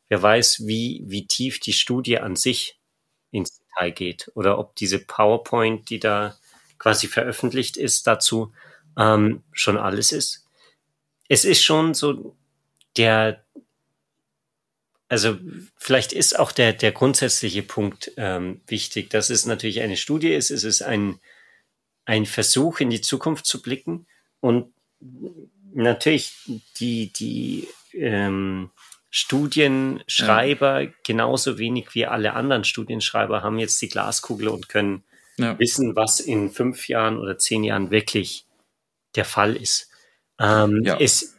Wer 0.08 0.22
weiß, 0.22 0.65
wie, 0.65 1.03
wie 1.05 1.27
tief 1.27 1.60
die 1.60 1.74
Studie 1.74 2.20
an 2.20 2.36
sich 2.36 2.79
ins 3.32 3.60
Detail 3.60 3.91
geht 3.91 4.32
oder 4.36 4.58
ob 4.60 4.75
diese 4.75 5.00
PowerPoint, 5.00 5.89
die 5.89 6.00
da 6.00 6.38
quasi 6.77 7.08
veröffentlicht 7.08 7.77
ist, 7.77 8.08
dazu 8.08 8.53
ähm, 8.98 9.43
schon 9.51 9.77
alles 9.77 10.12
ist. 10.12 10.46
Es 11.27 11.46
ist 11.46 11.63
schon 11.63 11.93
so 11.93 12.36
der, 12.98 13.43
also 15.10 15.38
vielleicht 15.77 16.13
ist 16.13 16.39
auch 16.39 16.51
der, 16.51 16.74
der 16.74 16.91
grundsätzliche 16.91 17.63
Punkt 17.63 18.12
ähm, 18.17 18.62
wichtig, 18.67 19.10
dass 19.10 19.29
es 19.29 19.45
natürlich 19.45 19.81
eine 19.81 19.98
Studie 19.98 20.33
ist, 20.33 20.51
es 20.51 20.63
ist 20.63 20.81
ein, 20.81 21.19
ein 22.05 22.25
Versuch 22.25 22.79
in 22.79 22.89
die 22.89 23.01
Zukunft 23.01 23.45
zu 23.45 23.62
blicken 23.62 24.07
und 24.39 24.74
natürlich 25.74 26.33
die, 26.79 27.12
die 27.13 27.67
ähm, 27.93 28.72
Studienschreiber 29.10 30.81
ja. 30.81 30.89
genauso 31.05 31.60
wenig 31.60 31.93
wie 31.93 32.05
alle 32.05 32.33
anderen 32.33 32.63
Studienschreiber 32.63 33.43
haben 33.43 33.60
jetzt 33.60 33.81
die 33.81 33.89
Glaskugel 33.89 34.48
und 34.48 34.69
können 34.69 35.03
ja. 35.38 35.57
wissen, 35.60 35.95
was 35.95 36.19
in 36.19 36.50
fünf 36.50 36.88
Jahren 36.88 37.19
oder 37.19 37.38
zehn 37.38 37.63
Jahren 37.63 37.91
wirklich 37.91 38.48
der 39.15 39.25
Fall 39.25 39.55
ist. 39.55 39.91
Ähm, 40.39 40.81
ja. 40.83 40.98
Es 41.00 41.36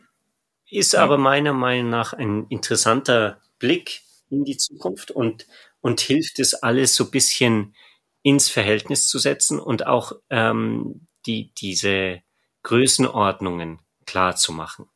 ist 0.70 0.94
aber 0.94 1.18
meiner 1.18 1.52
Meinung 1.52 1.90
nach 1.90 2.12
ein 2.12 2.46
interessanter 2.48 3.40
Blick 3.64 4.02
in 4.28 4.44
die 4.44 4.58
Zukunft 4.58 5.10
und, 5.10 5.46
und 5.80 6.00
hilft 6.00 6.38
es 6.38 6.52
alles 6.52 6.94
so 6.94 7.04
ein 7.04 7.10
bisschen 7.10 7.74
ins 8.22 8.50
Verhältnis 8.50 9.06
zu 9.06 9.18
setzen 9.18 9.58
und 9.58 9.86
auch 9.86 10.12
ähm, 10.28 11.06
die, 11.24 11.54
diese 11.54 12.20
Größenordnungen 12.62 13.80
klar 14.04 14.36
zu 14.36 14.52
machen. 14.52 14.90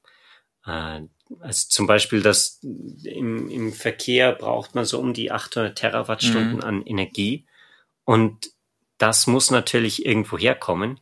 Äh, 0.66 1.00
also 1.40 1.66
zum 1.70 1.86
Beispiel, 1.86 2.20
dass 2.20 2.60
im, 2.62 3.48
im 3.48 3.72
Verkehr 3.72 4.32
braucht 4.32 4.74
man 4.74 4.84
so 4.84 4.98
um 4.98 5.14
die 5.14 5.30
800 5.30 5.76
Terawattstunden 5.76 6.56
mhm. 6.56 6.62
an 6.62 6.82
Energie 6.82 7.46
und 8.04 8.50
das 8.98 9.26
muss 9.26 9.50
natürlich 9.50 10.04
irgendwo 10.04 10.36
herkommen. 10.36 11.00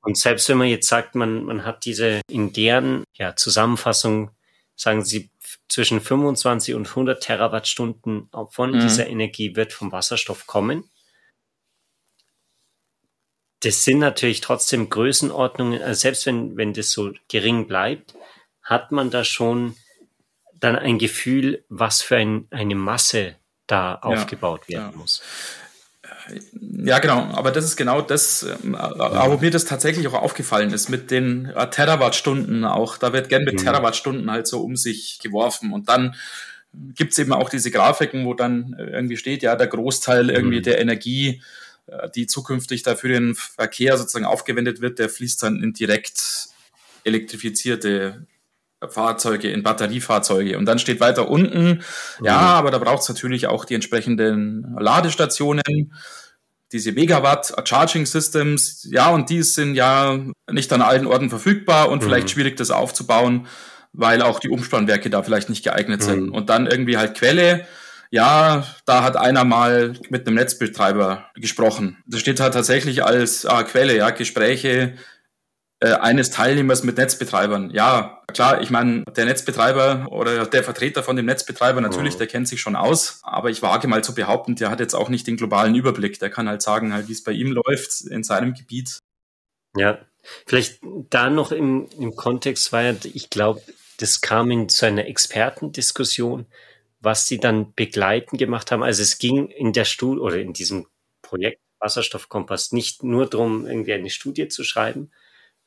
Und 0.00 0.16
selbst 0.16 0.48
wenn 0.48 0.58
man 0.58 0.68
jetzt 0.68 0.88
sagt, 0.88 1.16
man, 1.16 1.44
man 1.44 1.64
hat 1.64 1.84
diese 1.84 2.20
in 2.30 2.52
deren 2.52 3.02
ja, 3.14 3.34
Zusammenfassung, 3.34 4.30
sagen 4.80 5.04
sie, 5.04 5.30
zwischen 5.68 6.00
25 6.00 6.74
und 6.74 6.88
100 6.88 7.22
Terawattstunden 7.22 8.30
von 8.48 8.70
mhm. 8.70 8.80
dieser 8.80 9.08
Energie 9.08 9.54
wird 9.54 9.74
vom 9.74 9.92
Wasserstoff 9.92 10.46
kommen. 10.46 10.90
Das 13.60 13.84
sind 13.84 13.98
natürlich 13.98 14.40
trotzdem 14.40 14.88
Größenordnungen, 14.88 15.82
also 15.82 16.00
selbst 16.00 16.24
wenn, 16.24 16.56
wenn 16.56 16.72
das 16.72 16.92
so 16.92 17.12
gering 17.28 17.66
bleibt, 17.66 18.14
hat 18.62 18.90
man 18.90 19.10
da 19.10 19.22
schon 19.22 19.76
dann 20.54 20.76
ein 20.76 20.98
Gefühl, 20.98 21.62
was 21.68 22.00
für 22.00 22.16
ein, 22.16 22.46
eine 22.50 22.74
Masse 22.74 23.36
da 23.66 23.96
aufgebaut 23.96 24.62
ja, 24.68 24.78
werden 24.78 24.92
ja. 24.92 24.98
muss. 24.98 25.22
Ja, 26.84 26.98
genau. 26.98 27.28
Aber 27.32 27.50
das 27.50 27.64
ist 27.64 27.76
genau 27.76 28.00
das, 28.00 28.46
ähm, 28.64 28.74
aber 28.74 29.38
mir 29.38 29.50
das 29.50 29.64
tatsächlich 29.64 30.06
auch 30.08 30.14
aufgefallen 30.14 30.72
ist 30.72 30.88
mit 30.88 31.10
den 31.10 31.46
äh, 31.46 31.70
Terawattstunden 31.70 32.64
auch. 32.64 32.98
Da 32.98 33.12
wird 33.12 33.28
gern 33.28 33.44
mit 33.44 33.54
mhm. 33.54 33.64
Terawattstunden 33.64 34.30
halt 34.30 34.46
so 34.46 34.60
um 34.60 34.76
sich 34.76 35.18
geworfen. 35.22 35.72
Und 35.72 35.88
dann 35.88 36.14
gibt's 36.94 37.18
eben 37.18 37.32
auch 37.32 37.48
diese 37.48 37.70
Grafiken, 37.70 38.24
wo 38.24 38.34
dann 38.34 38.76
irgendwie 38.78 39.16
steht, 39.16 39.42
ja, 39.42 39.56
der 39.56 39.66
Großteil 39.66 40.30
irgendwie 40.30 40.58
mhm. 40.58 40.64
der 40.64 40.80
Energie, 40.80 41.42
äh, 41.86 42.08
die 42.14 42.26
zukünftig 42.26 42.82
da 42.82 42.96
für 42.96 43.08
den 43.08 43.34
Verkehr 43.34 43.96
sozusagen 43.96 44.24
aufgewendet 44.24 44.80
wird, 44.80 44.98
der 44.98 45.08
fließt 45.08 45.42
dann 45.42 45.62
in 45.62 45.72
direkt 45.72 46.48
elektrifizierte 47.04 48.26
Fahrzeuge, 48.88 49.50
in 49.50 49.62
Batteriefahrzeuge. 49.62 50.56
Und 50.58 50.66
dann 50.66 50.78
steht 50.78 51.00
weiter 51.00 51.28
unten, 51.28 51.68
mhm. 51.68 52.24
ja, 52.24 52.38
aber 52.38 52.70
da 52.70 52.78
braucht 52.78 53.02
es 53.02 53.08
natürlich 53.08 53.46
auch 53.46 53.64
die 53.64 53.74
entsprechenden 53.74 54.74
Ladestationen, 54.78 55.92
diese 56.72 56.92
Megawatt 56.92 57.52
Charging 57.68 58.06
Systems, 58.06 58.86
ja, 58.90 59.10
und 59.10 59.28
die 59.28 59.42
sind 59.42 59.74
ja 59.74 60.18
nicht 60.50 60.72
an 60.72 60.82
allen 60.82 61.06
Orten 61.06 61.28
verfügbar 61.28 61.88
und 61.90 62.00
mhm. 62.00 62.06
vielleicht 62.06 62.30
schwierig, 62.30 62.56
das 62.56 62.70
aufzubauen, 62.70 63.46
weil 63.92 64.22
auch 64.22 64.38
die 64.38 64.48
Umspannwerke 64.48 65.10
da 65.10 65.22
vielleicht 65.22 65.50
nicht 65.50 65.64
geeignet 65.64 66.00
mhm. 66.00 66.04
sind. 66.04 66.30
Und 66.30 66.48
dann 66.48 66.66
irgendwie 66.66 66.96
halt 66.96 67.16
Quelle, 67.16 67.66
ja, 68.10 68.64
da 68.86 69.02
hat 69.02 69.16
einer 69.16 69.44
mal 69.44 69.94
mit 70.10 70.26
einem 70.26 70.36
Netzbetreiber 70.36 71.26
gesprochen. 71.34 71.98
Das 72.06 72.20
steht 72.20 72.40
halt 72.40 72.54
tatsächlich 72.54 73.04
als 73.04 73.46
ah, 73.46 73.62
Quelle, 73.64 73.96
ja, 73.96 74.10
Gespräche 74.10 74.94
äh, 75.80 75.94
eines 75.94 76.30
Teilnehmers 76.30 76.82
mit 76.84 76.98
Netzbetreibern. 76.98 77.70
Ja, 77.70 78.22
klar, 78.32 78.60
ich 78.60 78.70
meine, 78.70 79.04
der 79.16 79.24
Netzbetreiber 79.24 80.06
oder 80.10 80.46
der 80.46 80.62
Vertreter 80.62 81.02
von 81.02 81.16
dem 81.16 81.26
Netzbetreiber, 81.26 81.80
natürlich, 81.80 82.14
mhm. 82.14 82.18
der 82.18 82.26
kennt 82.26 82.48
sich 82.48 82.60
schon 82.60 82.76
aus, 82.76 83.20
aber 83.22 83.50
ich 83.50 83.62
wage 83.62 83.88
mal 83.88 84.04
zu 84.04 84.14
behaupten, 84.14 84.56
der 84.56 84.70
hat 84.70 84.80
jetzt 84.80 84.94
auch 84.94 85.08
nicht 85.08 85.26
den 85.26 85.36
globalen 85.36 85.74
Überblick. 85.74 86.18
Der 86.20 86.30
kann 86.30 86.48
halt 86.48 86.62
sagen, 86.62 86.92
halt, 86.92 87.08
wie 87.08 87.12
es 87.12 87.24
bei 87.24 87.32
ihm 87.32 87.52
läuft 87.52 88.02
in 88.02 88.22
seinem 88.22 88.52
Gebiet. 88.52 88.98
Ja, 89.74 89.98
vielleicht 90.46 90.80
da 91.08 91.30
noch 91.30 91.50
im, 91.52 91.88
im 91.98 92.14
Kontext, 92.14 92.72
weil 92.72 92.98
ich 93.04 93.30
glaube, 93.30 93.62
das 93.96 94.20
kam 94.20 94.50
in 94.50 94.68
zu 94.68 94.86
einer 94.86 95.06
Expertendiskussion, 95.06 96.46
was 97.00 97.26
sie 97.26 97.38
dann 97.38 97.72
begleitend 97.74 98.38
gemacht 98.38 98.70
haben. 98.70 98.82
Also 98.82 99.02
es 99.02 99.18
ging 99.18 99.48
in 99.48 99.72
der 99.72 99.84
Studie 99.86 100.20
oder 100.20 100.38
in 100.38 100.52
diesem 100.52 100.86
Projekt 101.22 101.60
Wasserstoffkompass 101.78 102.72
nicht 102.72 103.02
nur 103.02 103.26
darum, 103.28 103.66
irgendwie 103.66 103.94
eine 103.94 104.10
Studie 104.10 104.48
zu 104.48 104.64
schreiben, 104.64 105.10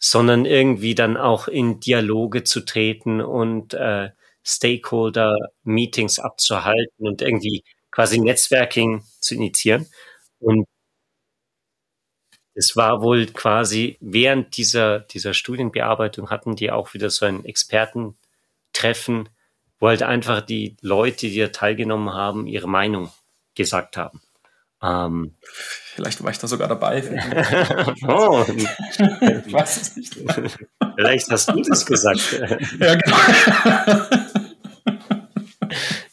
sondern 0.06 0.44
irgendwie 0.46 0.96
dann 0.96 1.16
auch 1.16 1.48
in 1.48 1.80
Dialoge 1.80 2.44
zu 2.44 2.60
treten 2.66 3.22
und 3.22 3.74
äh, 3.74 4.10
Stakeholder-Meetings 4.46 6.20
abzuhalten 6.20 7.08
und 7.08 7.22
irgendwie 7.22 7.64
quasi 7.90 8.20
Netzwerking 8.20 9.02
zu 9.22 9.36
initiieren. 9.36 9.88
Und 10.40 10.66
es 12.54 12.76
war 12.76 13.02
wohl 13.02 13.28
quasi 13.28 13.98
während 14.02 14.58
dieser, 14.58 15.00
dieser 15.00 15.34
Studienbearbeitung 15.34 16.30
hatten 16.30 16.56
die 16.58 16.70
auch 16.72 16.94
wieder 16.94 17.10
so 17.10 17.26
ein 17.26 17.46
Expertentreffen, 17.46 19.30
wo 19.80 19.88
halt 19.88 20.04
einfach 20.04 20.42
die 20.42 20.76
Leute, 20.82 21.28
die 21.30 21.40
da 21.40 21.48
teilgenommen 21.48 22.14
haben, 22.14 22.46
ihre 22.48 22.68
Meinung 22.68 23.10
gesagt 23.56 23.96
haben. 23.96 24.22
Ähm, 24.84 25.36
Vielleicht 25.96 26.24
war 26.24 26.32
ich 26.32 26.40
da 26.40 26.48
sogar 26.48 26.68
dabei. 26.68 27.04
oh. 28.08 28.44
ich 28.48 29.54
weiß 29.54 29.82
es 29.82 29.96
nicht. 29.96 30.18
Vielleicht 30.96 31.30
hast 31.30 31.50
du 31.50 31.62
das 31.62 31.86
gesagt. 31.86 32.42
ja, 32.80 32.96
genau. 32.96 33.18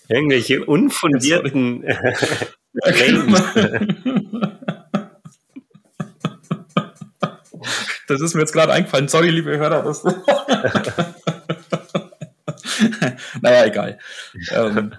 Irgendwelche 0.09 0.67
unfundierten 0.67 1.87
ja, 2.73 2.93
genau. 2.93 3.39
Das 8.07 8.21
ist 8.21 8.35
mir 8.35 8.41
jetzt 8.41 8.53
gerade 8.53 8.73
eingefallen. 8.73 9.09
Sorry, 9.09 9.31
liebe 9.31 9.57
Hörer. 9.57 9.83
Das 9.83 10.05
naja, 13.41 13.65
egal. 13.67 13.99
Ähm, 14.53 14.95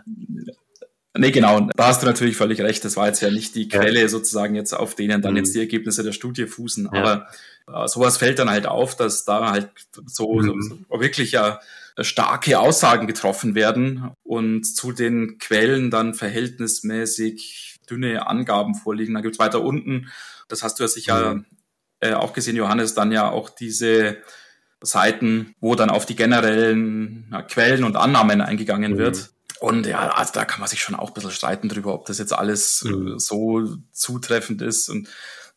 Nee, 1.18 1.32
genau. 1.32 1.68
Da 1.76 1.88
hast 1.88 2.02
du 2.02 2.08
natürlich 2.08 2.38
völlig 2.38 2.62
recht. 2.62 2.86
Das 2.86 2.96
war 2.96 3.08
jetzt 3.08 3.22
ja 3.22 3.30
nicht 3.30 3.54
die 3.56 3.68
Quelle 3.68 4.02
ja. 4.02 4.08
sozusagen 4.08 4.56
jetzt, 4.56 4.74
auf 4.74 4.96
denen 4.96 5.22
dann 5.22 5.32
mhm. 5.34 5.38
jetzt 5.38 5.54
die 5.54 5.60
Ergebnisse 5.60 6.04
der 6.04 6.14
Studie 6.14 6.48
fußen. 6.48 6.90
Ja. 6.94 7.00
Aber 7.00 7.28
äh, 7.68 7.88
sowas 7.88 8.18
fällt 8.18 8.40
dann 8.40 8.50
halt 8.50 8.66
auf, 8.66 8.96
dass 8.96 9.26
da 9.26 9.52
halt 9.52 9.70
so, 10.06 10.36
mhm. 10.36 10.62
so, 10.62 10.76
so 10.90 11.02
wirklich 11.02 11.34
ja 11.34 11.60
starke 12.00 12.60
Aussagen 12.60 13.08
getroffen 13.08 13.56
werden 13.56 14.12
und 14.24 14.64
zu 14.64 14.94
den 14.94 15.38
Quellen 15.38 15.92
dann 15.92 16.14
verhältnismäßig 16.14 17.80
dünne 17.90 18.28
Angaben 18.28 18.76
vorliegen. 18.76 19.14
Dann 19.14 19.24
gibt's 19.24 19.40
weiter 19.40 19.62
unten, 19.62 20.10
das 20.48 20.64
hast 20.64 20.80
du 20.80 20.84
ja 20.84 20.88
sicher 20.88 21.36
mhm. 21.36 21.46
äh, 22.00 22.14
auch 22.14 22.34
gesehen, 22.34 22.56
Johannes, 22.56 22.94
dann 22.94 23.12
ja 23.12 23.30
auch 23.30 23.50
diese 23.50 24.18
Seiten, 24.82 25.56
wo 25.60 25.76
dann 25.76 25.90
auf 25.90 26.06
die 26.06 26.16
generellen 26.16 27.28
na, 27.30 27.42
Quellen 27.42 27.84
und 27.84 27.96
Annahmen 27.96 28.42
eingegangen 28.42 28.94
mhm. 28.94 28.98
wird. 28.98 29.30
Und 29.62 29.86
ja, 29.86 30.10
also 30.10 30.34
da 30.34 30.44
kann 30.44 30.60
man 30.60 30.68
sich 30.68 30.82
schon 30.82 30.96
auch 30.96 31.10
ein 31.10 31.14
bisschen 31.14 31.30
streiten 31.30 31.70
drüber, 31.70 31.94
ob 31.94 32.08
das 32.08 32.18
jetzt 32.18 32.34
alles 32.34 32.84
äh, 32.84 32.90
mhm. 32.90 33.20
so 33.20 33.64
zutreffend 33.92 34.60
ist. 34.64 34.90
Und 34.90 35.08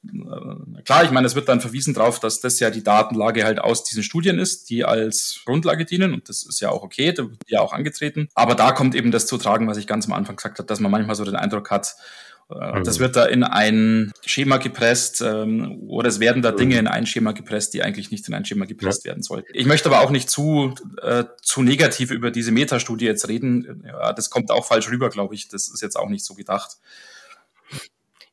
äh, 0.07 0.83
klar, 0.83 1.05
ich 1.05 1.11
meine, 1.11 1.27
es 1.27 1.35
wird 1.35 1.49
dann 1.49 1.63
verwiesen 1.63 1.95
darauf, 1.95 2.21
dass 2.21 2.41
das 2.41 2.61
ja 2.61 2.69
die 2.69 2.83
Datenlage 2.83 3.45
halt 3.45 3.61
aus 3.61 3.83
diesen 3.83 4.03
Studien 4.03 4.39
ist, 4.39 4.69
die 4.69 4.85
als 4.85 5.41
Grundlage 5.47 5.87
dienen. 5.87 6.13
Und 6.13 6.29
das 6.29 6.45
ist 6.45 6.61
ja 6.61 6.69
auch 6.69 6.83
okay, 6.83 7.13
da 7.13 7.23
wird 7.23 7.41
ja 7.49 7.63
auch 7.63 7.73
angetreten. 7.73 8.29
Aber 8.35 8.55
da 8.55 8.73
kommt 8.73 8.95
eben 8.95 9.11
das 9.11 9.27
zu 9.27 9.39
tragen, 9.39 9.69
was 9.69 9.79
ich 9.79 9.87
ganz 9.87 10.05
am 10.05 10.13
Anfang 10.13 10.37
gesagt 10.37 10.59
habe, 10.59 10.67
dass 10.67 10.81
man 10.81 10.93
manchmal 10.93 11.17
so 11.17 11.25
den 11.25 11.37
Eindruck 11.37 11.71
hat, 11.71 11.87
äh, 11.87 12.24
das 12.49 12.99
wird 12.99 13.17
da 13.17 13.25
in 13.25 13.43
ein 13.43 14.13
Schema 14.25 14.59
gepresst 14.59 15.23
ähm, 15.23 15.81
oder 15.89 16.09
es 16.09 16.21
werden 16.21 16.43
da 16.43 16.53
Dinge 16.53 16.79
in 16.79 16.87
ein 16.87 17.07
Schema 17.07 17.33
gepresst, 17.33 17.75
die 17.75 17.83
eigentlich 17.83 18.11
nicht 18.11 18.29
in 18.29 18.35
ein 18.35 18.45
Schema 18.45 18.67
gepresst 18.67 19.05
ja. 19.05 19.11
werden 19.11 19.23
sollten. 19.23 19.49
Ich 19.55 19.67
möchte 19.67 19.89
aber 19.89 20.01
auch 20.01 20.11
nicht 20.11 20.29
zu, 20.29 20.75
äh, 21.03 21.25
zu 21.43 21.63
negativ 21.63 22.11
über 22.11 22.31
diese 22.31 22.53
Metastudie 22.53 23.07
jetzt 23.07 23.29
reden. 23.29 23.83
Ja, 23.87 24.13
das 24.13 24.31
kommt 24.31 24.51
auch 24.51 24.67
falsch 24.67 24.91
rüber, 24.91 25.09
glaube 25.09 25.35
ich. 25.35 25.49
Das 25.49 25.69
ist 25.69 25.81
jetzt 25.81 25.97
auch 25.97 26.09
nicht 26.09 26.25
so 26.25 26.35
gedacht. 26.35 26.77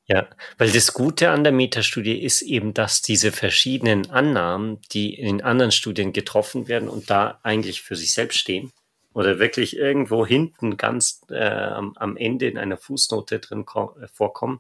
Ja, 0.08 0.28
weil 0.58 0.72
das 0.72 0.92
Gute 0.92 1.30
an 1.30 1.46
der 1.46 1.54
Metastudie 1.54 2.22
ist 2.22 2.42
eben, 2.42 2.74
dass 2.74 3.02
diese 3.02 3.32
verschiedenen 3.32 4.10
Annahmen, 4.10 4.80
die 4.92 5.14
in 5.14 5.42
anderen 5.42 5.72
Studien 5.72 6.12
getroffen 6.12 6.68
werden 6.68 6.90
und 6.90 7.10
da 7.10 7.40
eigentlich 7.44 7.82
für 7.82 7.96
sich 7.96 8.14
selbst 8.14 8.38
stehen, 8.38 8.74
oder 9.14 9.40
wirklich 9.40 9.76
irgendwo 9.76 10.26
hinten 10.26 10.78
ganz 10.78 11.22
äh, 11.30 11.44
am, 11.44 12.18
Ende 12.18 12.48
in 12.48 12.58
einer 12.58 12.78
Fußnote 12.78 13.40
drin 13.40 13.66
äh, 13.66 14.08
vorkommen. 14.08 14.60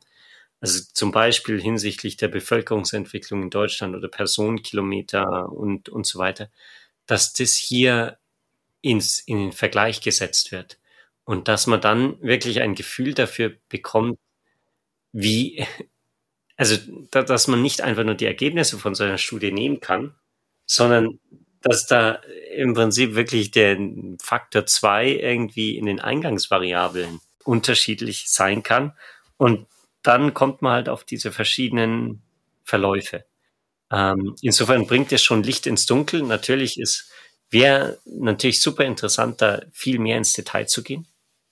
Also 0.59 0.83
zum 0.93 1.11
Beispiel 1.11 1.59
hinsichtlich 1.59 2.17
der 2.17 2.27
Bevölkerungsentwicklung 2.27 3.43
in 3.43 3.49
Deutschland 3.49 3.95
oder 3.95 4.07
Personenkilometer 4.09 5.51
und, 5.51 5.89
und 5.89 6.05
so 6.05 6.19
weiter, 6.19 6.49
dass 7.07 7.33
das 7.33 7.55
hier 7.55 8.17
ins, 8.81 9.19
in 9.19 9.37
den 9.37 9.51
Vergleich 9.51 10.01
gesetzt 10.01 10.51
wird. 10.51 10.77
Und 11.23 11.47
dass 11.47 11.67
man 11.67 11.81
dann 11.81 12.21
wirklich 12.21 12.61
ein 12.61 12.75
Gefühl 12.75 13.13
dafür 13.13 13.55
bekommt, 13.69 14.19
wie, 15.13 15.65
also, 16.57 16.77
da, 17.11 17.23
dass 17.23 17.47
man 17.47 17.61
nicht 17.61 17.81
einfach 17.81 18.03
nur 18.03 18.15
die 18.15 18.25
Ergebnisse 18.25 18.77
von 18.77 18.95
so 18.95 19.03
einer 19.03 19.17
Studie 19.17 19.51
nehmen 19.51 19.79
kann, 19.79 20.15
sondern 20.65 21.19
dass 21.61 21.85
da 21.85 22.19
im 22.55 22.73
Prinzip 22.73 23.15
wirklich 23.15 23.51
der 23.51 23.77
Faktor 24.21 24.65
zwei 24.65 25.09
irgendwie 25.09 25.77
in 25.77 25.85
den 25.85 25.99
Eingangsvariablen 25.99 27.21
unterschiedlich 27.43 28.25
sein 28.27 28.63
kann. 28.63 28.93
Und 29.37 29.67
dann 30.03 30.33
kommt 30.33 30.61
man 30.61 30.73
halt 30.73 30.89
auf 30.89 31.03
diese 31.03 31.31
verschiedenen 31.31 32.21
Verläufe. 32.63 33.25
Ähm, 33.91 34.35
insofern 34.41 34.87
bringt 34.87 35.11
es 35.11 35.23
schon 35.23 35.43
Licht 35.43 35.67
ins 35.67 35.85
Dunkel. 35.85 36.23
Natürlich 36.23 36.79
ist, 36.79 37.11
wäre 37.49 37.99
natürlich 38.05 38.61
super 38.61 38.85
interessant, 38.85 39.41
da 39.41 39.61
viel 39.71 39.99
mehr 39.99 40.17
ins 40.17 40.33
Detail 40.33 40.65
zu 40.67 40.83
gehen, 40.83 41.07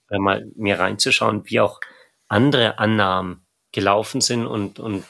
mal 0.08 0.50
mehr 0.56 0.80
reinzuschauen, 0.80 1.42
wie 1.44 1.60
auch 1.60 1.80
andere 2.28 2.78
Annahmen 2.78 3.46
gelaufen 3.72 4.20
sind 4.20 4.46
und, 4.46 4.80
und 4.80 5.04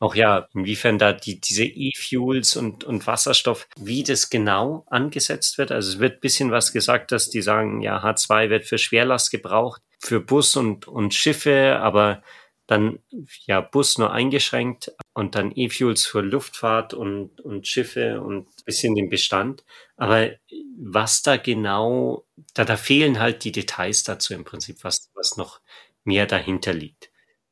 auch 0.00 0.14
ja, 0.14 0.48
inwiefern 0.54 0.98
da 0.98 1.12
die, 1.12 1.40
diese 1.40 1.64
E-Fuels 1.64 2.56
und, 2.56 2.84
und 2.84 3.06
Wasserstoff, 3.06 3.68
wie 3.78 4.02
das 4.02 4.30
genau 4.30 4.84
angesetzt 4.88 5.58
wird. 5.58 5.70
Also 5.70 5.90
es 5.92 5.98
wird 6.00 6.14
ein 6.14 6.20
bisschen 6.20 6.50
was 6.50 6.72
gesagt, 6.72 7.12
dass 7.12 7.28
die 7.28 7.42
sagen, 7.42 7.82
ja, 7.82 8.02
H2 8.02 8.48
wird 8.48 8.64
für 8.64 8.78
Schwerlast 8.78 9.30
gebraucht, 9.30 9.82
für 9.98 10.20
Bus 10.20 10.56
und, 10.56 10.88
und 10.88 11.12
Schiffe, 11.14 11.78
aber 11.80 12.22
dann 12.66 13.00
ja 13.46 13.60
Bus 13.60 13.98
nur 13.98 14.10
eingeschränkt 14.10 14.92
und 15.12 15.34
dann 15.34 15.52
E-Fuels 15.54 16.06
für 16.06 16.22
Luftfahrt 16.22 16.94
und, 16.94 17.38
und 17.42 17.66
Schiffe 17.66 18.22
und 18.22 18.48
bisschen 18.64 18.94
den 18.94 19.10
Bestand. 19.10 19.64
Aber 19.96 20.30
was 20.78 21.20
da 21.20 21.36
genau, 21.36 22.24
da, 22.54 22.64
da 22.64 22.78
fehlen 22.78 23.18
halt 23.18 23.44
die 23.44 23.52
Details 23.52 24.02
dazu 24.04 24.32
im 24.32 24.44
Prinzip, 24.44 24.82
was, 24.82 25.10
was 25.14 25.36
noch 25.36 25.60
mehr 26.04 26.26
dahinter 26.26 26.72
liegt. 26.72 27.10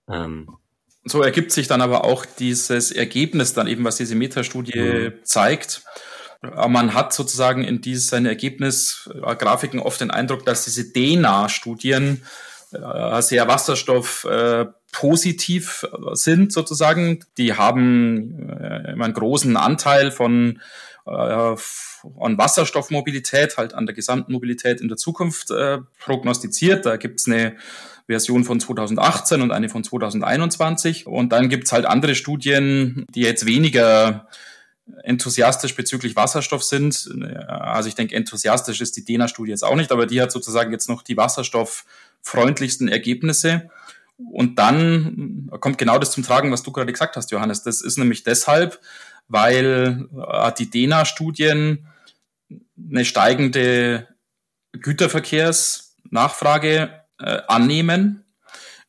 Ähm, 0.08 0.56
so 1.10 1.22
ergibt 1.22 1.52
sich 1.52 1.68
dann 1.68 1.80
aber 1.80 2.04
auch 2.04 2.24
dieses 2.24 2.90
Ergebnis 2.90 3.54
dann 3.54 3.66
eben, 3.66 3.84
was 3.84 3.96
diese 3.96 4.14
Metastudie 4.14 4.78
mhm. 4.78 5.12
zeigt. 5.22 5.82
Man 6.40 6.94
hat 6.94 7.12
sozusagen 7.12 7.64
in 7.64 7.80
diesen 7.80 8.24
Ergebnisgrafiken 8.24 9.80
oft 9.80 10.00
den 10.00 10.12
Eindruck, 10.12 10.44
dass 10.44 10.64
diese 10.64 10.92
DENA-Studien 10.92 12.22
äh, 12.72 13.22
sehr 13.22 13.48
Wasserstoff 13.48 14.24
äh, 14.24 14.66
positiv 14.92 15.84
sind 16.12 16.52
sozusagen. 16.52 17.24
Die 17.38 17.54
haben 17.54 18.50
äh, 18.50 18.92
immer 18.92 19.06
einen 19.06 19.14
großen 19.14 19.56
Anteil 19.56 20.10
von 20.10 20.60
äh, 21.06 21.10
an 21.10 22.38
Wasserstoffmobilität, 22.38 23.56
halt 23.56 23.74
an 23.74 23.86
der 23.86 23.94
gesamten 23.94 24.32
Mobilität 24.32 24.80
in 24.80 24.88
der 24.88 24.96
Zukunft 24.96 25.50
äh, 25.50 25.78
prognostiziert. 25.98 26.86
Da 26.86 26.96
gibt's 26.96 27.26
eine 27.26 27.56
Version 28.08 28.44
von 28.44 28.58
2018 28.58 29.42
und 29.42 29.52
eine 29.52 29.68
von 29.68 29.84
2021. 29.84 31.06
Und 31.06 31.30
dann 31.30 31.50
gibt's 31.50 31.72
halt 31.72 31.84
andere 31.84 32.14
Studien, 32.14 33.04
die 33.14 33.20
jetzt 33.20 33.44
weniger 33.46 34.28
enthusiastisch 35.02 35.76
bezüglich 35.76 36.16
Wasserstoff 36.16 36.64
sind. 36.64 37.10
Also 37.46 37.90
ich 37.90 37.94
denke, 37.94 38.14
enthusiastisch 38.14 38.80
ist 38.80 38.96
die 38.96 39.04
DENA-Studie 39.04 39.50
jetzt 39.50 39.64
auch 39.64 39.76
nicht, 39.76 39.92
aber 39.92 40.06
die 40.06 40.22
hat 40.22 40.32
sozusagen 40.32 40.72
jetzt 40.72 40.88
noch 40.88 41.02
die 41.02 41.18
wasserstofffreundlichsten 41.18 42.88
Ergebnisse. 42.88 43.68
Und 44.16 44.58
dann 44.58 45.50
kommt 45.60 45.76
genau 45.76 45.98
das 45.98 46.10
zum 46.10 46.24
Tragen, 46.24 46.50
was 46.50 46.62
du 46.62 46.72
gerade 46.72 46.90
gesagt 46.90 47.16
hast, 47.16 47.30
Johannes. 47.30 47.62
Das 47.62 47.82
ist 47.82 47.98
nämlich 47.98 48.24
deshalb, 48.24 48.80
weil 49.28 50.08
äh, 50.26 50.50
die 50.58 50.70
DENA-Studien 50.70 51.86
eine 52.90 53.04
steigende 53.04 54.08
Güterverkehrsnachfrage 54.72 57.02
äh, 57.20 57.38
annehmen. 57.48 58.24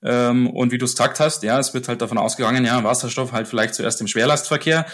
Ähm, 0.02 0.50
und 0.50 0.72
wie 0.72 0.78
du 0.78 0.86
es 0.86 0.94
gesagt 0.94 1.20
hast, 1.20 1.44
ja, 1.44 1.60
es 1.60 1.74
wird 1.74 1.88
halt 1.88 2.02
davon 2.02 2.18
ausgegangen, 2.18 2.66
ja, 2.66 2.84
Wasserstoff 2.84 3.32
halt 3.32 3.48
vielleicht 3.48 3.76
zuerst 3.76 4.00
im 4.02 4.08
Schwerlastverkehr. 4.08 4.86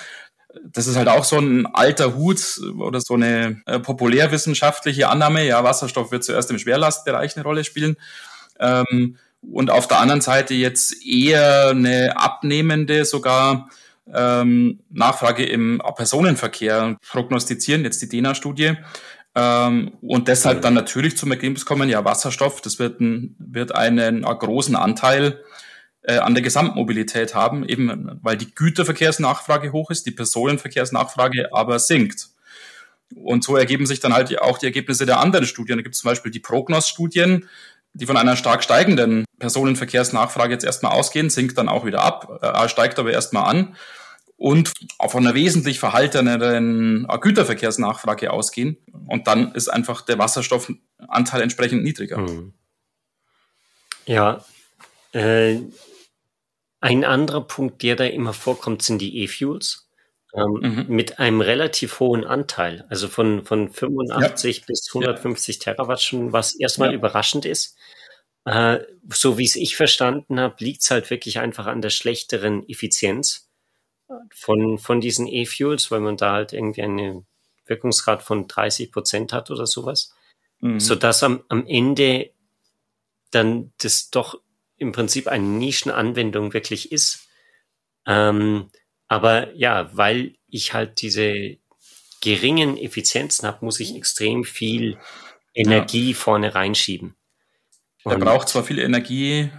Das 0.64 0.88
ist 0.88 0.96
halt 0.96 1.10
auch 1.10 1.26
so 1.26 1.38
ein 1.38 1.68
alter 1.68 2.16
Hut 2.16 2.62
oder 2.80 3.02
so 3.02 3.16
eine 3.16 3.62
äh, 3.66 3.80
populärwissenschaftliche 3.80 5.10
Annahme. 5.10 5.46
Ja, 5.46 5.64
Wasserstoff 5.64 6.12
wird 6.12 6.24
zuerst 6.24 6.50
im 6.50 6.58
Schwerlastbereich 6.58 7.36
eine 7.36 7.44
Rolle 7.44 7.64
spielen. 7.64 7.98
Ähm, 8.60 9.18
und 9.42 9.70
auf 9.70 9.88
der 9.88 10.00
anderen 10.00 10.22
Seite 10.22 10.54
jetzt 10.54 11.06
eher 11.06 11.70
eine 11.70 12.18
abnehmende, 12.18 13.06
sogar 13.06 13.70
ähm, 14.12 14.80
Nachfrage 14.90 15.46
im 15.46 15.82
Personenverkehr 15.96 16.98
prognostizieren, 17.10 17.84
jetzt 17.84 18.02
die 18.02 18.10
DENA-Studie. 18.10 18.74
Ähm, 19.36 19.98
und 20.02 20.30
deshalb 20.30 20.62
dann 20.62 20.74
natürlich 20.74 21.18
zum 21.18 21.32
Ergebnis 21.32 21.66
kommen, 21.66 21.90
ja, 21.90 22.06
Wasserstoff, 22.06 22.62
das 22.62 22.80
wird, 22.80 23.02
ein, 23.02 23.36
wird 23.38 23.76
einen, 23.76 24.24
einen 24.26 24.40
großen 24.40 24.76
Anteil 24.76 25.44
äh, 26.04 26.18
an 26.18 26.36
der 26.36 26.44
Gesamtmobilität 26.44 27.36
haben, 27.36 27.68
eben 27.68 28.20
weil 28.22 28.38
die 28.38 28.54
Güterverkehrsnachfrage 28.54 29.74
hoch 29.74 29.92
ist, 29.92 30.06
die 30.06 30.12
Personenverkehrsnachfrage 30.12 31.54
aber 31.54 31.80
sinkt. 31.80 32.30
Und 33.14 33.44
so 33.44 33.56
ergeben 33.58 33.86
sich 33.86 34.00
dann 34.00 34.14
halt 34.14 34.40
auch 34.42 34.58
die 34.58 34.66
Ergebnisse 34.66 35.06
der 35.06 35.20
anderen 35.20 35.46
Studien. 35.46 35.78
Da 35.78 35.84
gibt 35.84 35.96
es 35.96 36.02
zum 36.02 36.10
Beispiel 36.10 36.32
die 36.32 36.40
Prognos-Studien, 36.40 37.48
die 37.94 38.06
von 38.06 38.18
einer 38.18 38.36
stark 38.36 38.64
steigenden 38.64 39.26
Personenverkehrsnachfrage 39.40 40.54
jetzt 40.54 40.66
erstmal 40.66 40.94
ausgehen, 40.94 41.30
sinkt 41.30 41.58
dann 41.58 41.70
auch 41.70 41.86
wieder 41.86 42.02
ab, 42.02 42.40
äh, 42.42 42.70
steigt 42.70 43.00
aber 43.00 43.12
erstmal 43.12 43.50
an 43.50 43.76
und 44.38 44.74
von 45.08 45.26
einer 45.26 45.36
wesentlich 45.36 45.80
verhalteneren 45.80 47.08
Güterverkehrsnachfrage 47.22 48.32
ausgehen. 48.32 48.78
Und 49.08 49.28
dann 49.28 49.54
ist 49.54 49.70
einfach 49.70 50.02
der 50.02 50.20
Wasserstoffanteil 50.20 51.42
entsprechend 51.42 51.84
niedriger. 51.84 52.18
Mhm. 52.18 52.54
Ja, 54.06 54.44
äh, 55.14 55.60
ein 56.82 57.04
anderer 57.04 57.42
Punkt, 57.42 57.82
der 57.82 57.96
da 57.96 58.06
immer 58.06 58.34
vorkommt, 58.34 58.84
sind 58.84 59.00
die 59.00 59.24
E-Fuels. 59.24 59.90
Ähm, 60.36 60.60
mhm. 60.62 60.86
Mit 60.90 61.18
einem 61.18 61.40
relativ 61.40 62.02
hohen 62.02 62.26
Anteil, 62.26 62.84
also 62.90 63.08
von, 63.08 63.46
von 63.46 63.72
85 63.72 64.58
ja. 64.58 64.64
bis 64.68 64.90
150 64.94 65.56
ja. 65.56 65.74
Terawattstunden, 65.74 66.34
was 66.34 66.60
erstmal 66.60 66.90
ja. 66.90 66.96
überraschend 66.96 67.46
ist. 67.46 67.78
Äh, 68.44 68.80
so 69.10 69.38
wie 69.38 69.46
es 69.46 69.56
ich 69.56 69.78
verstanden 69.78 70.40
habe, 70.40 70.56
liegt 70.60 70.82
es 70.82 70.92
halt 70.92 71.10
wirklich 71.10 71.40
einfach 71.40 71.68
an 71.68 71.82
der 71.82 71.90
schlechteren 71.90 72.68
Effizienz 72.68 73.45
von, 74.34 74.78
von 74.78 75.02
diesen 75.02 75.28
E-Fuels, 75.28 75.92
weil 75.92 76.00
man 76.00 76.18
da 76.18 76.34
halt 76.34 76.54
irgendwie 76.54 76.82
einen 76.82 77.26
Wirkungsgrad 77.66 78.22
von 78.24 78.48
30 78.48 78.92
Prozent 78.92 79.34
hat 79.34 79.50
oder 79.52 79.66
sowas, 79.66 80.14
mhm. 80.60 80.80
sodass 80.80 81.24
am, 81.24 81.44
am 81.50 81.66
Ende 81.66 82.32
dann 83.32 83.72
das 83.80 84.10
doch 84.10 84.40
im 84.78 84.92
Prinzip 84.92 85.28
eine 85.28 85.46
Nischenanwendung 85.46 86.54
wirklich 86.54 86.92
ist. 86.92 87.28
Ähm, 88.06 88.70
aber 89.08 89.54
ja, 89.56 89.96
weil 89.96 90.36
ich 90.48 90.74
halt 90.74 91.02
diese 91.02 91.58
geringen 92.22 92.78
Effizienzen 92.78 93.48
habe, 93.48 93.64
muss 93.66 93.80
ich 93.80 93.96
extrem 93.96 94.44
viel 94.44 94.98
Energie 95.54 96.12
ja. 96.12 96.16
vorne 96.16 96.56
reinschieben. 96.56 97.16
Er 98.04 98.18
braucht 98.18 98.50
zwar 98.50 98.64
viel 98.64 98.80
Energie, 98.80 99.50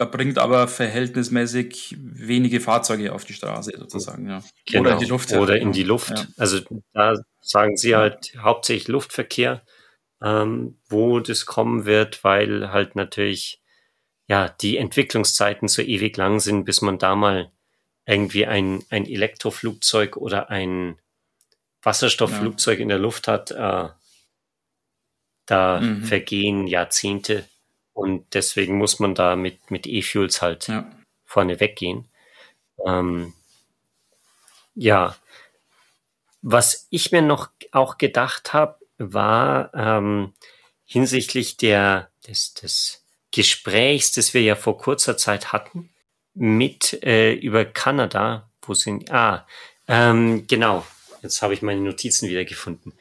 er 0.00 0.06
bringt 0.06 0.38
aber 0.38 0.66
verhältnismäßig 0.66 1.94
wenige 2.00 2.60
Fahrzeuge 2.60 3.12
auf 3.12 3.26
die 3.26 3.34
Straße 3.34 3.72
sozusagen, 3.76 4.30
ja. 4.30 4.42
Genau. 4.64 4.80
Oder 4.80 4.92
in 4.94 4.98
die 4.98 5.04
Luft. 5.04 5.32
Oder 5.34 5.58
in 5.58 5.72
die 5.72 5.82
Luft. 5.82 6.10
Ja. 6.10 6.26
Also 6.38 6.60
da 6.94 7.16
sagen 7.42 7.76
sie 7.76 7.94
halt 7.94 8.32
hauptsächlich 8.38 8.88
Luftverkehr, 8.88 9.62
ähm, 10.22 10.78
wo 10.88 11.20
das 11.20 11.44
kommen 11.44 11.84
wird, 11.84 12.24
weil 12.24 12.72
halt 12.72 12.96
natürlich 12.96 13.60
ja 14.26 14.48
die 14.48 14.78
Entwicklungszeiten 14.78 15.68
so 15.68 15.82
ewig 15.82 16.16
lang 16.16 16.40
sind, 16.40 16.64
bis 16.64 16.80
man 16.80 16.96
da 16.96 17.14
mal 17.14 17.52
irgendwie 18.06 18.46
ein, 18.46 18.82
ein 18.88 19.04
Elektroflugzeug 19.04 20.16
oder 20.16 20.48
ein 20.48 20.98
Wasserstoffflugzeug 21.82 22.78
ja. 22.78 22.82
in 22.84 22.88
der 22.88 22.98
Luft 22.98 23.28
hat. 23.28 23.50
Äh, 23.50 23.90
da 25.44 25.80
mhm. 25.80 26.04
vergehen 26.04 26.66
Jahrzehnte 26.66 27.44
und 28.00 28.32
deswegen 28.32 28.78
muss 28.78 28.98
man 28.98 29.14
da 29.14 29.36
mit, 29.36 29.70
mit 29.70 29.86
E-Fuels 29.86 30.40
halt 30.40 30.68
ja. 30.68 30.90
vorne 31.26 31.60
weggehen. 31.60 32.08
Ähm, 32.86 33.34
ja, 34.74 35.14
was 36.40 36.86
ich 36.88 37.12
mir 37.12 37.20
noch 37.20 37.50
auch 37.72 37.98
gedacht 37.98 38.54
habe, 38.54 38.78
war 38.96 39.74
ähm, 39.74 40.32
hinsichtlich 40.86 41.58
der, 41.58 42.10
des, 42.26 42.54
des 42.54 43.04
Gesprächs, 43.32 44.12
das 44.12 44.32
wir 44.32 44.40
ja 44.40 44.56
vor 44.56 44.78
kurzer 44.78 45.18
Zeit 45.18 45.52
hatten, 45.52 45.90
mit 46.32 47.02
äh, 47.02 47.34
über 47.34 47.66
Kanada, 47.66 48.48
wo 48.62 48.72
sind, 48.72 49.10
ah, 49.10 49.46
ähm, 49.88 50.46
genau, 50.46 50.86
jetzt 51.20 51.42
habe 51.42 51.52
ich 51.52 51.60
meine 51.60 51.82
Notizen 51.82 52.30
wieder 52.30 52.46
gefunden. 52.46 52.94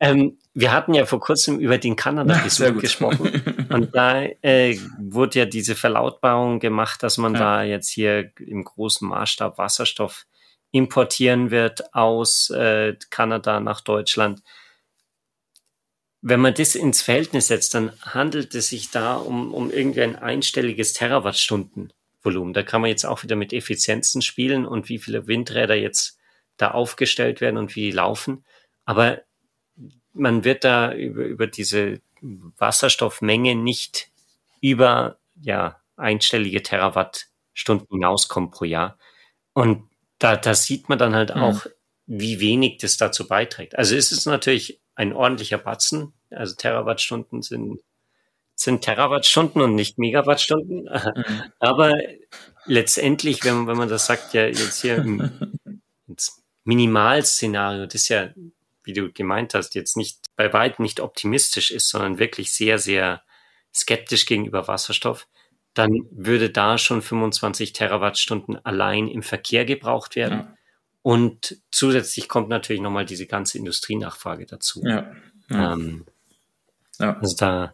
Ähm, 0.00 0.36
wir 0.60 0.72
hatten 0.72 0.92
ja 0.92 1.06
vor 1.06 1.20
kurzem 1.20 1.60
über 1.60 1.78
den 1.78 1.94
Kanada-Besuch 1.94 2.80
gesprochen 2.80 3.68
und 3.72 3.94
da 3.94 4.24
äh, 4.42 4.76
wurde 4.98 5.38
ja 5.38 5.44
diese 5.44 5.76
Verlautbarung 5.76 6.58
gemacht, 6.58 7.04
dass 7.04 7.16
man 7.16 7.34
ja. 7.34 7.38
da 7.38 7.62
jetzt 7.62 7.88
hier 7.88 8.32
im 8.40 8.64
großen 8.64 9.06
Maßstab 9.08 9.56
Wasserstoff 9.56 10.26
importieren 10.72 11.52
wird 11.52 11.94
aus 11.94 12.50
äh, 12.50 12.96
Kanada 13.08 13.60
nach 13.60 13.82
Deutschland. 13.82 14.42
Wenn 16.22 16.40
man 16.40 16.54
das 16.54 16.74
ins 16.74 17.02
Verhältnis 17.02 17.46
setzt, 17.46 17.74
dann 17.74 17.92
handelt 18.02 18.52
es 18.56 18.70
sich 18.70 18.90
da 18.90 19.14
um, 19.14 19.54
um 19.54 19.70
irgendwie 19.70 20.02
ein 20.02 20.16
einstelliges 20.16 20.92
Terawattstundenvolumen. 20.92 22.52
Da 22.52 22.64
kann 22.64 22.80
man 22.80 22.90
jetzt 22.90 23.06
auch 23.06 23.22
wieder 23.22 23.36
mit 23.36 23.52
Effizienzen 23.52 24.22
spielen 24.22 24.66
und 24.66 24.88
wie 24.88 24.98
viele 24.98 25.28
Windräder 25.28 25.76
jetzt 25.76 26.18
da 26.56 26.72
aufgestellt 26.72 27.40
werden 27.40 27.58
und 27.58 27.76
wie 27.76 27.82
die 27.82 27.92
laufen. 27.92 28.44
Aber 28.84 29.22
man 30.18 30.44
wird 30.44 30.64
da 30.64 30.92
über, 30.92 31.24
über 31.24 31.46
diese 31.46 32.00
Wasserstoffmenge 32.20 33.54
nicht 33.54 34.10
über 34.60 35.18
ja, 35.40 35.80
einstellige 35.96 36.62
Terawattstunden 36.62 37.86
hinauskommen 37.90 38.50
pro 38.50 38.64
Jahr. 38.64 38.98
Und 39.52 39.88
da, 40.18 40.36
da 40.36 40.54
sieht 40.54 40.88
man 40.88 40.98
dann 40.98 41.14
halt 41.14 41.34
mhm. 41.34 41.42
auch, 41.42 41.66
wie 42.06 42.40
wenig 42.40 42.78
das 42.78 42.96
dazu 42.96 43.28
beiträgt. 43.28 43.76
Also 43.76 43.94
ist 43.94 44.12
es 44.12 44.26
natürlich 44.26 44.80
ein 44.94 45.12
ordentlicher 45.12 45.58
Batzen. 45.58 46.12
Also 46.30 46.54
Terawattstunden 46.56 47.42
sind, 47.42 47.80
sind 48.54 48.82
Terawattstunden 48.82 49.62
und 49.62 49.74
nicht 49.74 49.98
Megawattstunden. 49.98 50.84
Mhm. 50.84 51.42
Aber 51.60 51.94
letztendlich, 52.64 53.44
wenn, 53.44 53.66
wenn 53.66 53.76
man 53.76 53.88
das 53.88 54.06
sagt, 54.06 54.34
ja 54.34 54.46
jetzt 54.46 54.80
hier 54.80 54.96
im, 54.96 55.52
Minimalszenario, 56.64 57.86
das 57.86 58.08
ja, 58.08 58.28
wie 58.88 58.94
du 58.94 59.12
gemeint 59.12 59.54
hast, 59.54 59.76
jetzt 59.76 59.96
nicht 59.96 60.18
bei 60.34 60.52
weitem 60.52 60.82
nicht 60.82 60.98
optimistisch 60.98 61.70
ist, 61.70 61.88
sondern 61.90 62.18
wirklich 62.18 62.50
sehr, 62.50 62.78
sehr 62.78 63.22
skeptisch 63.72 64.26
gegenüber 64.26 64.66
Wasserstoff, 64.66 65.28
dann 65.74 66.08
würde 66.10 66.50
da 66.50 66.78
schon 66.78 67.02
25 67.02 67.72
Terawattstunden 67.72 68.64
allein 68.64 69.06
im 69.06 69.22
Verkehr 69.22 69.64
gebraucht 69.64 70.16
werden. 70.16 70.38
Ja. 70.38 70.54
Und 71.02 71.58
zusätzlich 71.70 72.28
kommt 72.28 72.48
natürlich 72.48 72.82
nochmal 72.82 73.04
diese 73.04 73.26
ganze 73.26 73.58
Industrienachfrage 73.58 74.46
dazu. 74.46 74.82
Ja. 74.84 75.12
Ja. 75.50 75.74
Ähm. 75.74 76.06
Also 76.98 77.36
da 77.36 77.72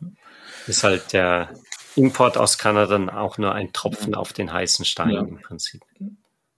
ist 0.67 0.85
halt 0.85 1.13
der 1.15 1.55
Import 1.97 2.37
aus 2.37 2.59
Kanada 2.59 2.99
dann 2.99 3.09
auch 3.09 3.39
nur 3.39 3.55
ein 3.55 3.73
Tropfen 3.73 4.15
auf 4.15 4.33
den 4.33 4.53
heißen 4.53 4.85
Stein 4.85 5.11
im 5.11 5.41
Prinzip. 5.41 5.83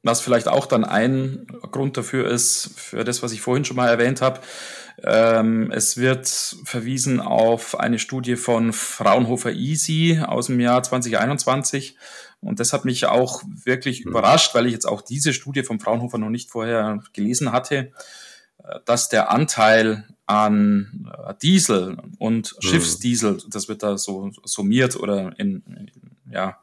Was 0.06 0.20
vielleicht 0.20 0.46
auch 0.46 0.66
dann 0.66 0.84
ein 0.84 1.48
Grund 1.72 1.96
dafür 1.96 2.30
ist, 2.30 2.70
für 2.76 3.02
das, 3.02 3.22
was 3.24 3.32
ich 3.32 3.40
vorhin 3.40 3.64
schon 3.64 3.76
mal 3.76 3.88
erwähnt 3.88 4.22
habe. 4.22 4.40
Ähm, 5.02 5.72
es 5.72 5.96
wird 5.96 6.28
verwiesen 6.28 7.20
auf 7.20 7.78
eine 7.78 7.98
Studie 7.98 8.36
von 8.36 8.72
Fraunhofer 8.72 9.52
Easy 9.52 10.20
aus 10.24 10.46
dem 10.46 10.60
Jahr 10.60 10.82
2021. 10.82 11.96
Und 12.40 12.60
das 12.60 12.72
hat 12.72 12.84
mich 12.84 13.06
auch 13.06 13.42
wirklich 13.46 14.04
mhm. 14.04 14.12
überrascht, 14.12 14.54
weil 14.54 14.66
ich 14.66 14.72
jetzt 14.72 14.86
auch 14.86 15.02
diese 15.02 15.32
Studie 15.32 15.64
von 15.64 15.80
Fraunhofer 15.80 16.18
noch 16.18 16.30
nicht 16.30 16.50
vorher 16.50 17.02
gelesen 17.12 17.50
hatte, 17.50 17.92
dass 18.84 19.08
der 19.08 19.30
Anteil 19.30 20.04
an 20.26 21.10
äh, 21.26 21.34
Diesel 21.42 21.96
und 22.18 22.54
mhm. 22.54 22.62
Schiffsdiesel, 22.62 23.42
das 23.48 23.68
wird 23.68 23.82
da 23.82 23.98
so 23.98 24.30
summiert 24.44 24.94
oder 24.94 25.38
in, 25.38 25.64
in 25.66 25.90
ja, 26.30 26.58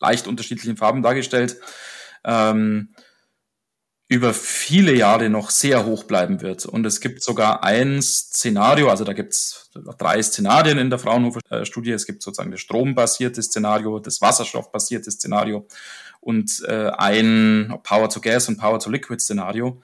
leicht 0.00 0.26
unterschiedlichen 0.26 0.76
Farben 0.76 1.02
dargestellt, 1.02 1.56
ähm, 2.24 2.94
über 4.08 4.34
viele 4.34 4.94
Jahre 4.94 5.30
noch 5.30 5.50
sehr 5.50 5.86
hoch 5.86 6.04
bleiben 6.04 6.42
wird. 6.42 6.66
Und 6.66 6.84
es 6.84 7.00
gibt 7.00 7.22
sogar 7.22 7.64
ein 7.64 8.02
Szenario, 8.02 8.90
also 8.90 9.02
da 9.04 9.14
gibt 9.14 9.32
es 9.32 9.70
drei 9.98 10.22
Szenarien 10.22 10.78
in 10.78 10.90
der 10.90 10.98
Fraunhofer-Studie. 10.98 11.92
Es 11.92 12.06
gibt 12.06 12.22
sozusagen 12.22 12.50
das 12.50 12.60
strombasierte 12.60 13.42
Szenario, 13.42 13.98
das 13.98 14.20
wasserstoffbasierte 14.20 15.10
Szenario 15.10 15.66
und 16.20 16.62
äh, 16.66 16.90
ein 16.96 17.74
Power-to-Gas 17.82 18.48
und 18.48 18.58
Power-to-Liquid-Szenario. 18.58 19.82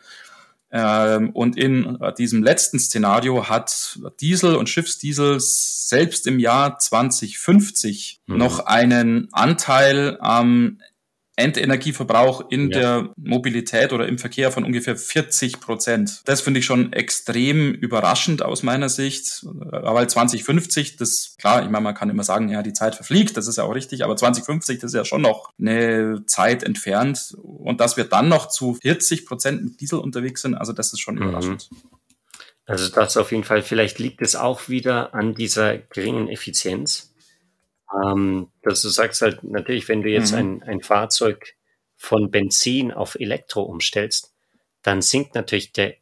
Ähm, 0.72 1.30
und 1.30 1.56
in 1.56 1.98
diesem 2.16 2.42
letzten 2.42 2.78
Szenario 2.78 3.48
hat 3.48 3.98
Diesel 4.20 4.54
und 4.54 4.68
Schiffsdiesel 4.68 5.38
selbst 5.40 6.26
im 6.26 6.38
Jahr 6.38 6.78
2050 6.78 8.20
mhm. 8.26 8.36
noch 8.36 8.60
einen 8.66 9.28
Anteil 9.32 10.18
am 10.20 10.78
Endenergieverbrauch 11.40 12.50
in 12.50 12.70
ja. 12.70 12.78
der 12.78 13.10
Mobilität 13.16 13.92
oder 13.92 14.06
im 14.06 14.18
Verkehr 14.18 14.52
von 14.52 14.64
ungefähr 14.64 14.96
40 14.96 15.60
Prozent. 15.60 16.22
Das 16.24 16.40
finde 16.40 16.60
ich 16.60 16.66
schon 16.66 16.92
extrem 16.92 17.72
überraschend 17.72 18.42
aus 18.42 18.62
meiner 18.62 18.88
Sicht, 18.88 19.44
weil 19.44 20.08
2050, 20.08 20.96
das 20.96 21.36
klar, 21.38 21.62
ich 21.62 21.70
meine, 21.70 21.82
man 21.82 21.94
kann 21.94 22.10
immer 22.10 22.24
sagen, 22.24 22.48
ja, 22.48 22.62
die 22.62 22.72
Zeit 22.72 22.94
verfliegt, 22.94 23.36
das 23.36 23.46
ist 23.46 23.56
ja 23.56 23.64
auch 23.64 23.74
richtig, 23.74 24.04
aber 24.04 24.16
2050, 24.16 24.78
das 24.78 24.90
ist 24.92 24.96
ja 24.96 25.04
schon 25.04 25.22
noch 25.22 25.52
eine 25.58 26.24
Zeit 26.26 26.62
entfernt 26.62 27.36
und 27.42 27.80
dass 27.80 27.96
wir 27.96 28.04
dann 28.04 28.28
noch 28.28 28.48
zu 28.48 28.74
40 28.74 29.26
Prozent 29.26 29.64
mit 29.64 29.80
Diesel 29.80 29.98
unterwegs 29.98 30.42
sind, 30.42 30.54
also 30.54 30.72
das 30.72 30.92
ist 30.92 31.00
schon 31.00 31.16
mhm. 31.16 31.22
überraschend. 31.22 31.70
Also 32.66 32.88
das 32.88 33.16
auf 33.16 33.32
jeden 33.32 33.42
Fall, 33.42 33.62
vielleicht 33.62 33.98
liegt 33.98 34.22
es 34.22 34.36
auch 34.36 34.68
wieder 34.68 35.12
an 35.12 35.34
dieser 35.34 35.78
geringen 35.78 36.28
Effizienz 36.28 37.09
ähm, 37.94 38.48
dass 38.62 38.82
du 38.82 38.88
sagst 38.88 39.22
halt, 39.22 39.42
natürlich, 39.42 39.88
wenn 39.88 40.02
du 40.02 40.08
jetzt 40.08 40.32
mhm. 40.32 40.38
ein, 40.38 40.62
ein 40.62 40.82
Fahrzeug 40.82 41.54
von 41.96 42.30
Benzin 42.30 42.92
auf 42.92 43.14
Elektro 43.14 43.62
umstellst, 43.62 44.32
dann 44.82 45.02
sinkt 45.02 45.34
natürlich 45.34 45.72
der 45.72 45.96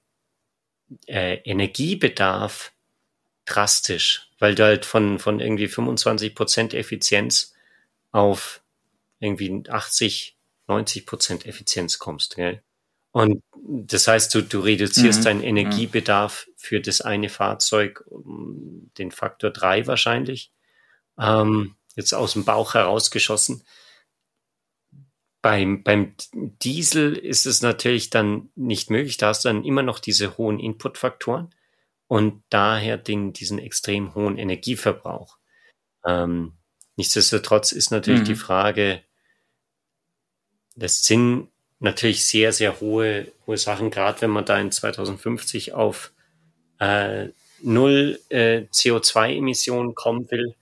äh, 1.06 1.36
Energiebedarf 1.44 2.72
drastisch, 3.44 4.30
weil 4.38 4.54
du 4.54 4.64
halt 4.64 4.84
von, 4.84 5.18
von 5.18 5.40
irgendwie 5.40 5.68
25 5.68 6.34
Prozent 6.34 6.74
Effizienz 6.74 7.54
auf 8.12 8.62
irgendwie 9.20 9.64
80, 9.68 10.36
90 10.68 11.06
Prozent 11.06 11.46
Effizienz 11.46 11.98
kommst. 11.98 12.36
Gell? 12.36 12.62
Und 13.10 13.42
das 13.64 14.06
heißt, 14.06 14.34
du, 14.34 14.42
du 14.42 14.60
reduzierst 14.60 15.20
mhm. 15.20 15.24
deinen 15.24 15.42
Energiebedarf 15.42 16.48
für 16.56 16.80
das 16.80 17.00
eine 17.00 17.28
Fahrzeug 17.28 18.04
um 18.06 18.90
den 18.98 19.10
Faktor 19.10 19.50
drei 19.50 19.86
wahrscheinlich. 19.86 20.52
Ähm, 21.18 21.74
jetzt 21.98 22.14
aus 22.14 22.34
dem 22.34 22.44
Bauch 22.44 22.74
herausgeschossen. 22.74 23.64
Beim, 25.42 25.82
beim 25.82 26.14
Diesel 26.32 27.14
ist 27.14 27.44
es 27.44 27.60
natürlich 27.60 28.10
dann 28.10 28.50
nicht 28.54 28.88
möglich. 28.88 29.16
Da 29.16 29.28
hast 29.28 29.44
du 29.44 29.48
dann 29.48 29.64
immer 29.64 29.82
noch 29.82 29.98
diese 29.98 30.38
hohen 30.38 30.58
Inputfaktoren 30.60 31.54
und 32.06 32.42
daher 32.50 32.98
den, 32.98 33.32
diesen 33.32 33.58
extrem 33.58 34.14
hohen 34.14 34.38
Energieverbrauch. 34.38 35.38
Ähm, 36.06 36.54
nichtsdestotrotz 36.96 37.72
ist 37.72 37.90
natürlich 37.90 38.20
mhm. 38.20 38.26
die 38.26 38.34
Frage, 38.36 39.02
das 40.76 41.04
sind 41.04 41.48
natürlich 41.80 42.24
sehr, 42.24 42.52
sehr 42.52 42.80
hohe, 42.80 43.32
hohe 43.46 43.58
Sachen, 43.58 43.90
gerade 43.90 44.20
wenn 44.22 44.30
man 44.30 44.44
da 44.44 44.58
in 44.58 44.70
2050 44.70 45.72
auf 45.72 46.12
äh, 46.78 47.28
null 47.60 48.20
äh, 48.28 48.66
CO2-Emissionen 48.72 49.96
kommen 49.96 50.30
will 50.30 50.54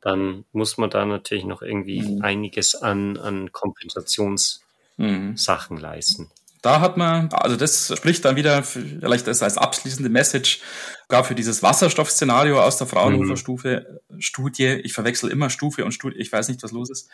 dann 0.00 0.44
muss 0.52 0.78
man 0.78 0.90
da 0.90 1.04
natürlich 1.04 1.44
noch 1.44 1.62
irgendwie 1.62 2.02
mhm. 2.02 2.22
einiges 2.22 2.74
an, 2.74 3.16
an 3.16 3.52
Kompensationssachen 3.52 5.76
mhm. 5.76 5.82
leisten. 5.82 6.30
Da 6.62 6.80
hat 6.80 6.96
man, 6.96 7.28
also 7.32 7.56
das 7.56 7.92
spricht 7.96 8.24
dann 8.24 8.34
wieder 8.34 8.64
vielleicht 8.64 9.28
als, 9.28 9.42
als 9.42 9.56
abschließende 9.56 10.10
Message 10.10 10.60
gar 11.06 11.22
für 11.22 11.36
dieses 11.36 11.62
Wasserstoffszenario 11.62 12.60
aus 12.60 12.78
der 12.78 12.88
Fraunhofer 12.88 13.30
mhm. 13.30 13.36
Stufe, 13.36 14.00
Studie. 14.18 14.80
Ich 14.82 14.92
verwechsel 14.92 15.30
immer 15.30 15.50
Stufe 15.50 15.84
und 15.84 15.92
Studie, 15.92 16.18
ich 16.18 16.32
weiß 16.32 16.48
nicht, 16.48 16.62
was 16.64 16.72
los 16.72 16.90
ist. 16.90 17.08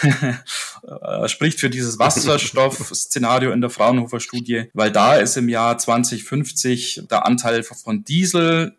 Spricht 1.26 1.60
für 1.60 1.68
dieses 1.68 1.98
Wasserstoffszenario 1.98 3.52
in 3.52 3.60
der 3.60 3.70
Fraunhofer 3.70 4.18
Studie, 4.18 4.70
weil 4.72 4.90
da 4.90 5.16
ist 5.16 5.36
im 5.36 5.50
Jahr 5.50 5.76
2050 5.76 7.02
der 7.10 7.26
Anteil 7.26 7.62
von 7.62 8.04
Diesel 8.04 8.76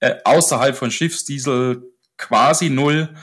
äh, 0.00 0.16
außerhalb 0.24 0.76
von 0.76 0.90
Schiffsdiesel 0.90 1.91
quasi 2.16 2.70
null 2.70 3.14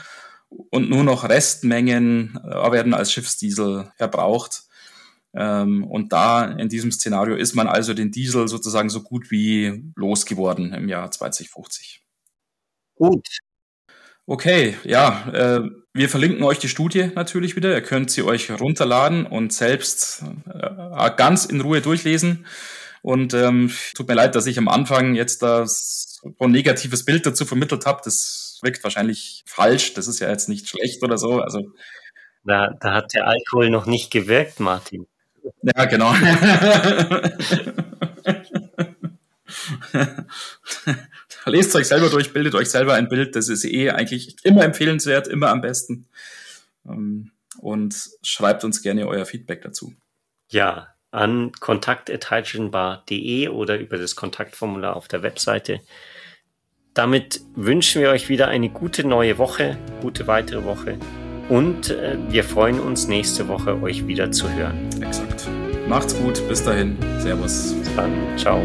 und 0.48 0.90
nur 0.90 1.04
noch 1.04 1.28
Restmengen 1.28 2.38
äh, 2.44 2.72
werden 2.72 2.94
als 2.94 3.12
Schiffsdiesel 3.12 3.92
verbraucht. 3.96 4.64
Ähm, 5.32 5.84
und 5.84 6.12
da 6.12 6.44
in 6.44 6.68
diesem 6.68 6.90
Szenario 6.90 7.36
ist 7.36 7.54
man 7.54 7.68
also 7.68 7.94
den 7.94 8.10
Diesel 8.10 8.48
sozusagen 8.48 8.90
so 8.90 9.02
gut 9.02 9.30
wie 9.30 9.84
losgeworden 9.94 10.72
im 10.72 10.88
Jahr 10.88 11.10
2050. 11.10 12.02
Gut. 12.96 13.26
Okay, 14.26 14.76
ja, 14.84 15.28
äh, 15.32 15.70
wir 15.92 16.08
verlinken 16.08 16.44
euch 16.44 16.58
die 16.58 16.68
Studie 16.68 17.10
natürlich 17.14 17.56
wieder. 17.56 17.72
Ihr 17.72 17.82
könnt 17.82 18.10
sie 18.10 18.22
euch 18.22 18.50
runterladen 18.50 19.26
und 19.26 19.52
selbst 19.52 20.22
äh, 20.52 21.10
ganz 21.16 21.46
in 21.46 21.60
Ruhe 21.60 21.80
durchlesen. 21.80 22.46
Und 23.02 23.34
ähm, 23.34 23.72
tut 23.94 24.08
mir 24.08 24.14
leid, 24.14 24.34
dass 24.34 24.46
ich 24.46 24.58
am 24.58 24.68
Anfang 24.68 25.14
jetzt 25.14 25.42
das 25.42 26.20
so 26.22 26.44
ein 26.44 26.50
negatives 26.50 27.04
Bild 27.04 27.24
dazu 27.24 27.44
vermittelt 27.44 27.86
habe. 27.86 28.02
Das 28.04 28.49
wirkt 28.62 28.84
wahrscheinlich 28.84 29.42
falsch. 29.46 29.94
Das 29.94 30.06
ist 30.08 30.20
ja 30.20 30.28
jetzt 30.28 30.48
nicht 30.48 30.68
schlecht 30.68 31.02
oder 31.02 31.18
so. 31.18 31.40
Also 31.40 31.72
da, 32.44 32.70
da 32.80 32.94
hat 32.94 33.12
der 33.14 33.26
Alkohol 33.26 33.70
noch 33.70 33.86
nicht 33.86 34.10
gewirkt, 34.10 34.60
Martin. 34.60 35.06
Ja, 35.62 35.84
genau. 35.86 36.14
Lest 41.46 41.74
euch 41.74 41.88
selber 41.88 42.10
durch, 42.10 42.32
bildet 42.32 42.54
euch 42.54 42.70
selber 42.70 42.94
ein 42.94 43.08
Bild. 43.08 43.34
Das 43.34 43.48
ist 43.48 43.64
eh 43.64 43.90
eigentlich 43.90 44.36
immer 44.44 44.62
empfehlenswert, 44.64 45.26
immer 45.26 45.48
am 45.48 45.60
besten. 45.60 46.08
Ähm, 46.86 47.32
und 47.58 47.94
schreibt 48.22 48.64
uns 48.64 48.82
gerne 48.82 49.06
euer 49.06 49.26
Feedback 49.26 49.62
dazu. 49.62 49.94
Ja, 50.48 50.94
an 51.10 51.52
kontakt.hydrogenbar.de 51.58 53.48
oder 53.48 53.78
über 53.78 53.98
das 53.98 54.14
Kontaktformular 54.16 54.96
auf 54.96 55.08
der 55.08 55.22
Webseite. 55.22 55.80
Damit 56.94 57.40
wünschen 57.54 58.02
wir 58.02 58.10
euch 58.10 58.28
wieder 58.28 58.48
eine 58.48 58.68
gute 58.68 59.06
neue 59.06 59.38
Woche, 59.38 59.78
gute 60.02 60.26
weitere 60.26 60.64
Woche 60.64 60.98
und 61.48 61.90
äh, 61.90 62.16
wir 62.28 62.44
freuen 62.44 62.80
uns 62.80 63.06
nächste 63.06 63.48
Woche 63.48 63.80
euch 63.82 64.06
wieder 64.06 64.32
zu 64.32 64.52
hören. 64.52 64.88
Exakt. 65.00 65.48
Macht's 65.88 66.16
gut, 66.16 66.46
bis 66.48 66.62
dahin. 66.62 66.96
Servus. 67.18 67.74
Bis 67.74 67.94
dann. 67.96 68.12
Ciao. 68.36 68.62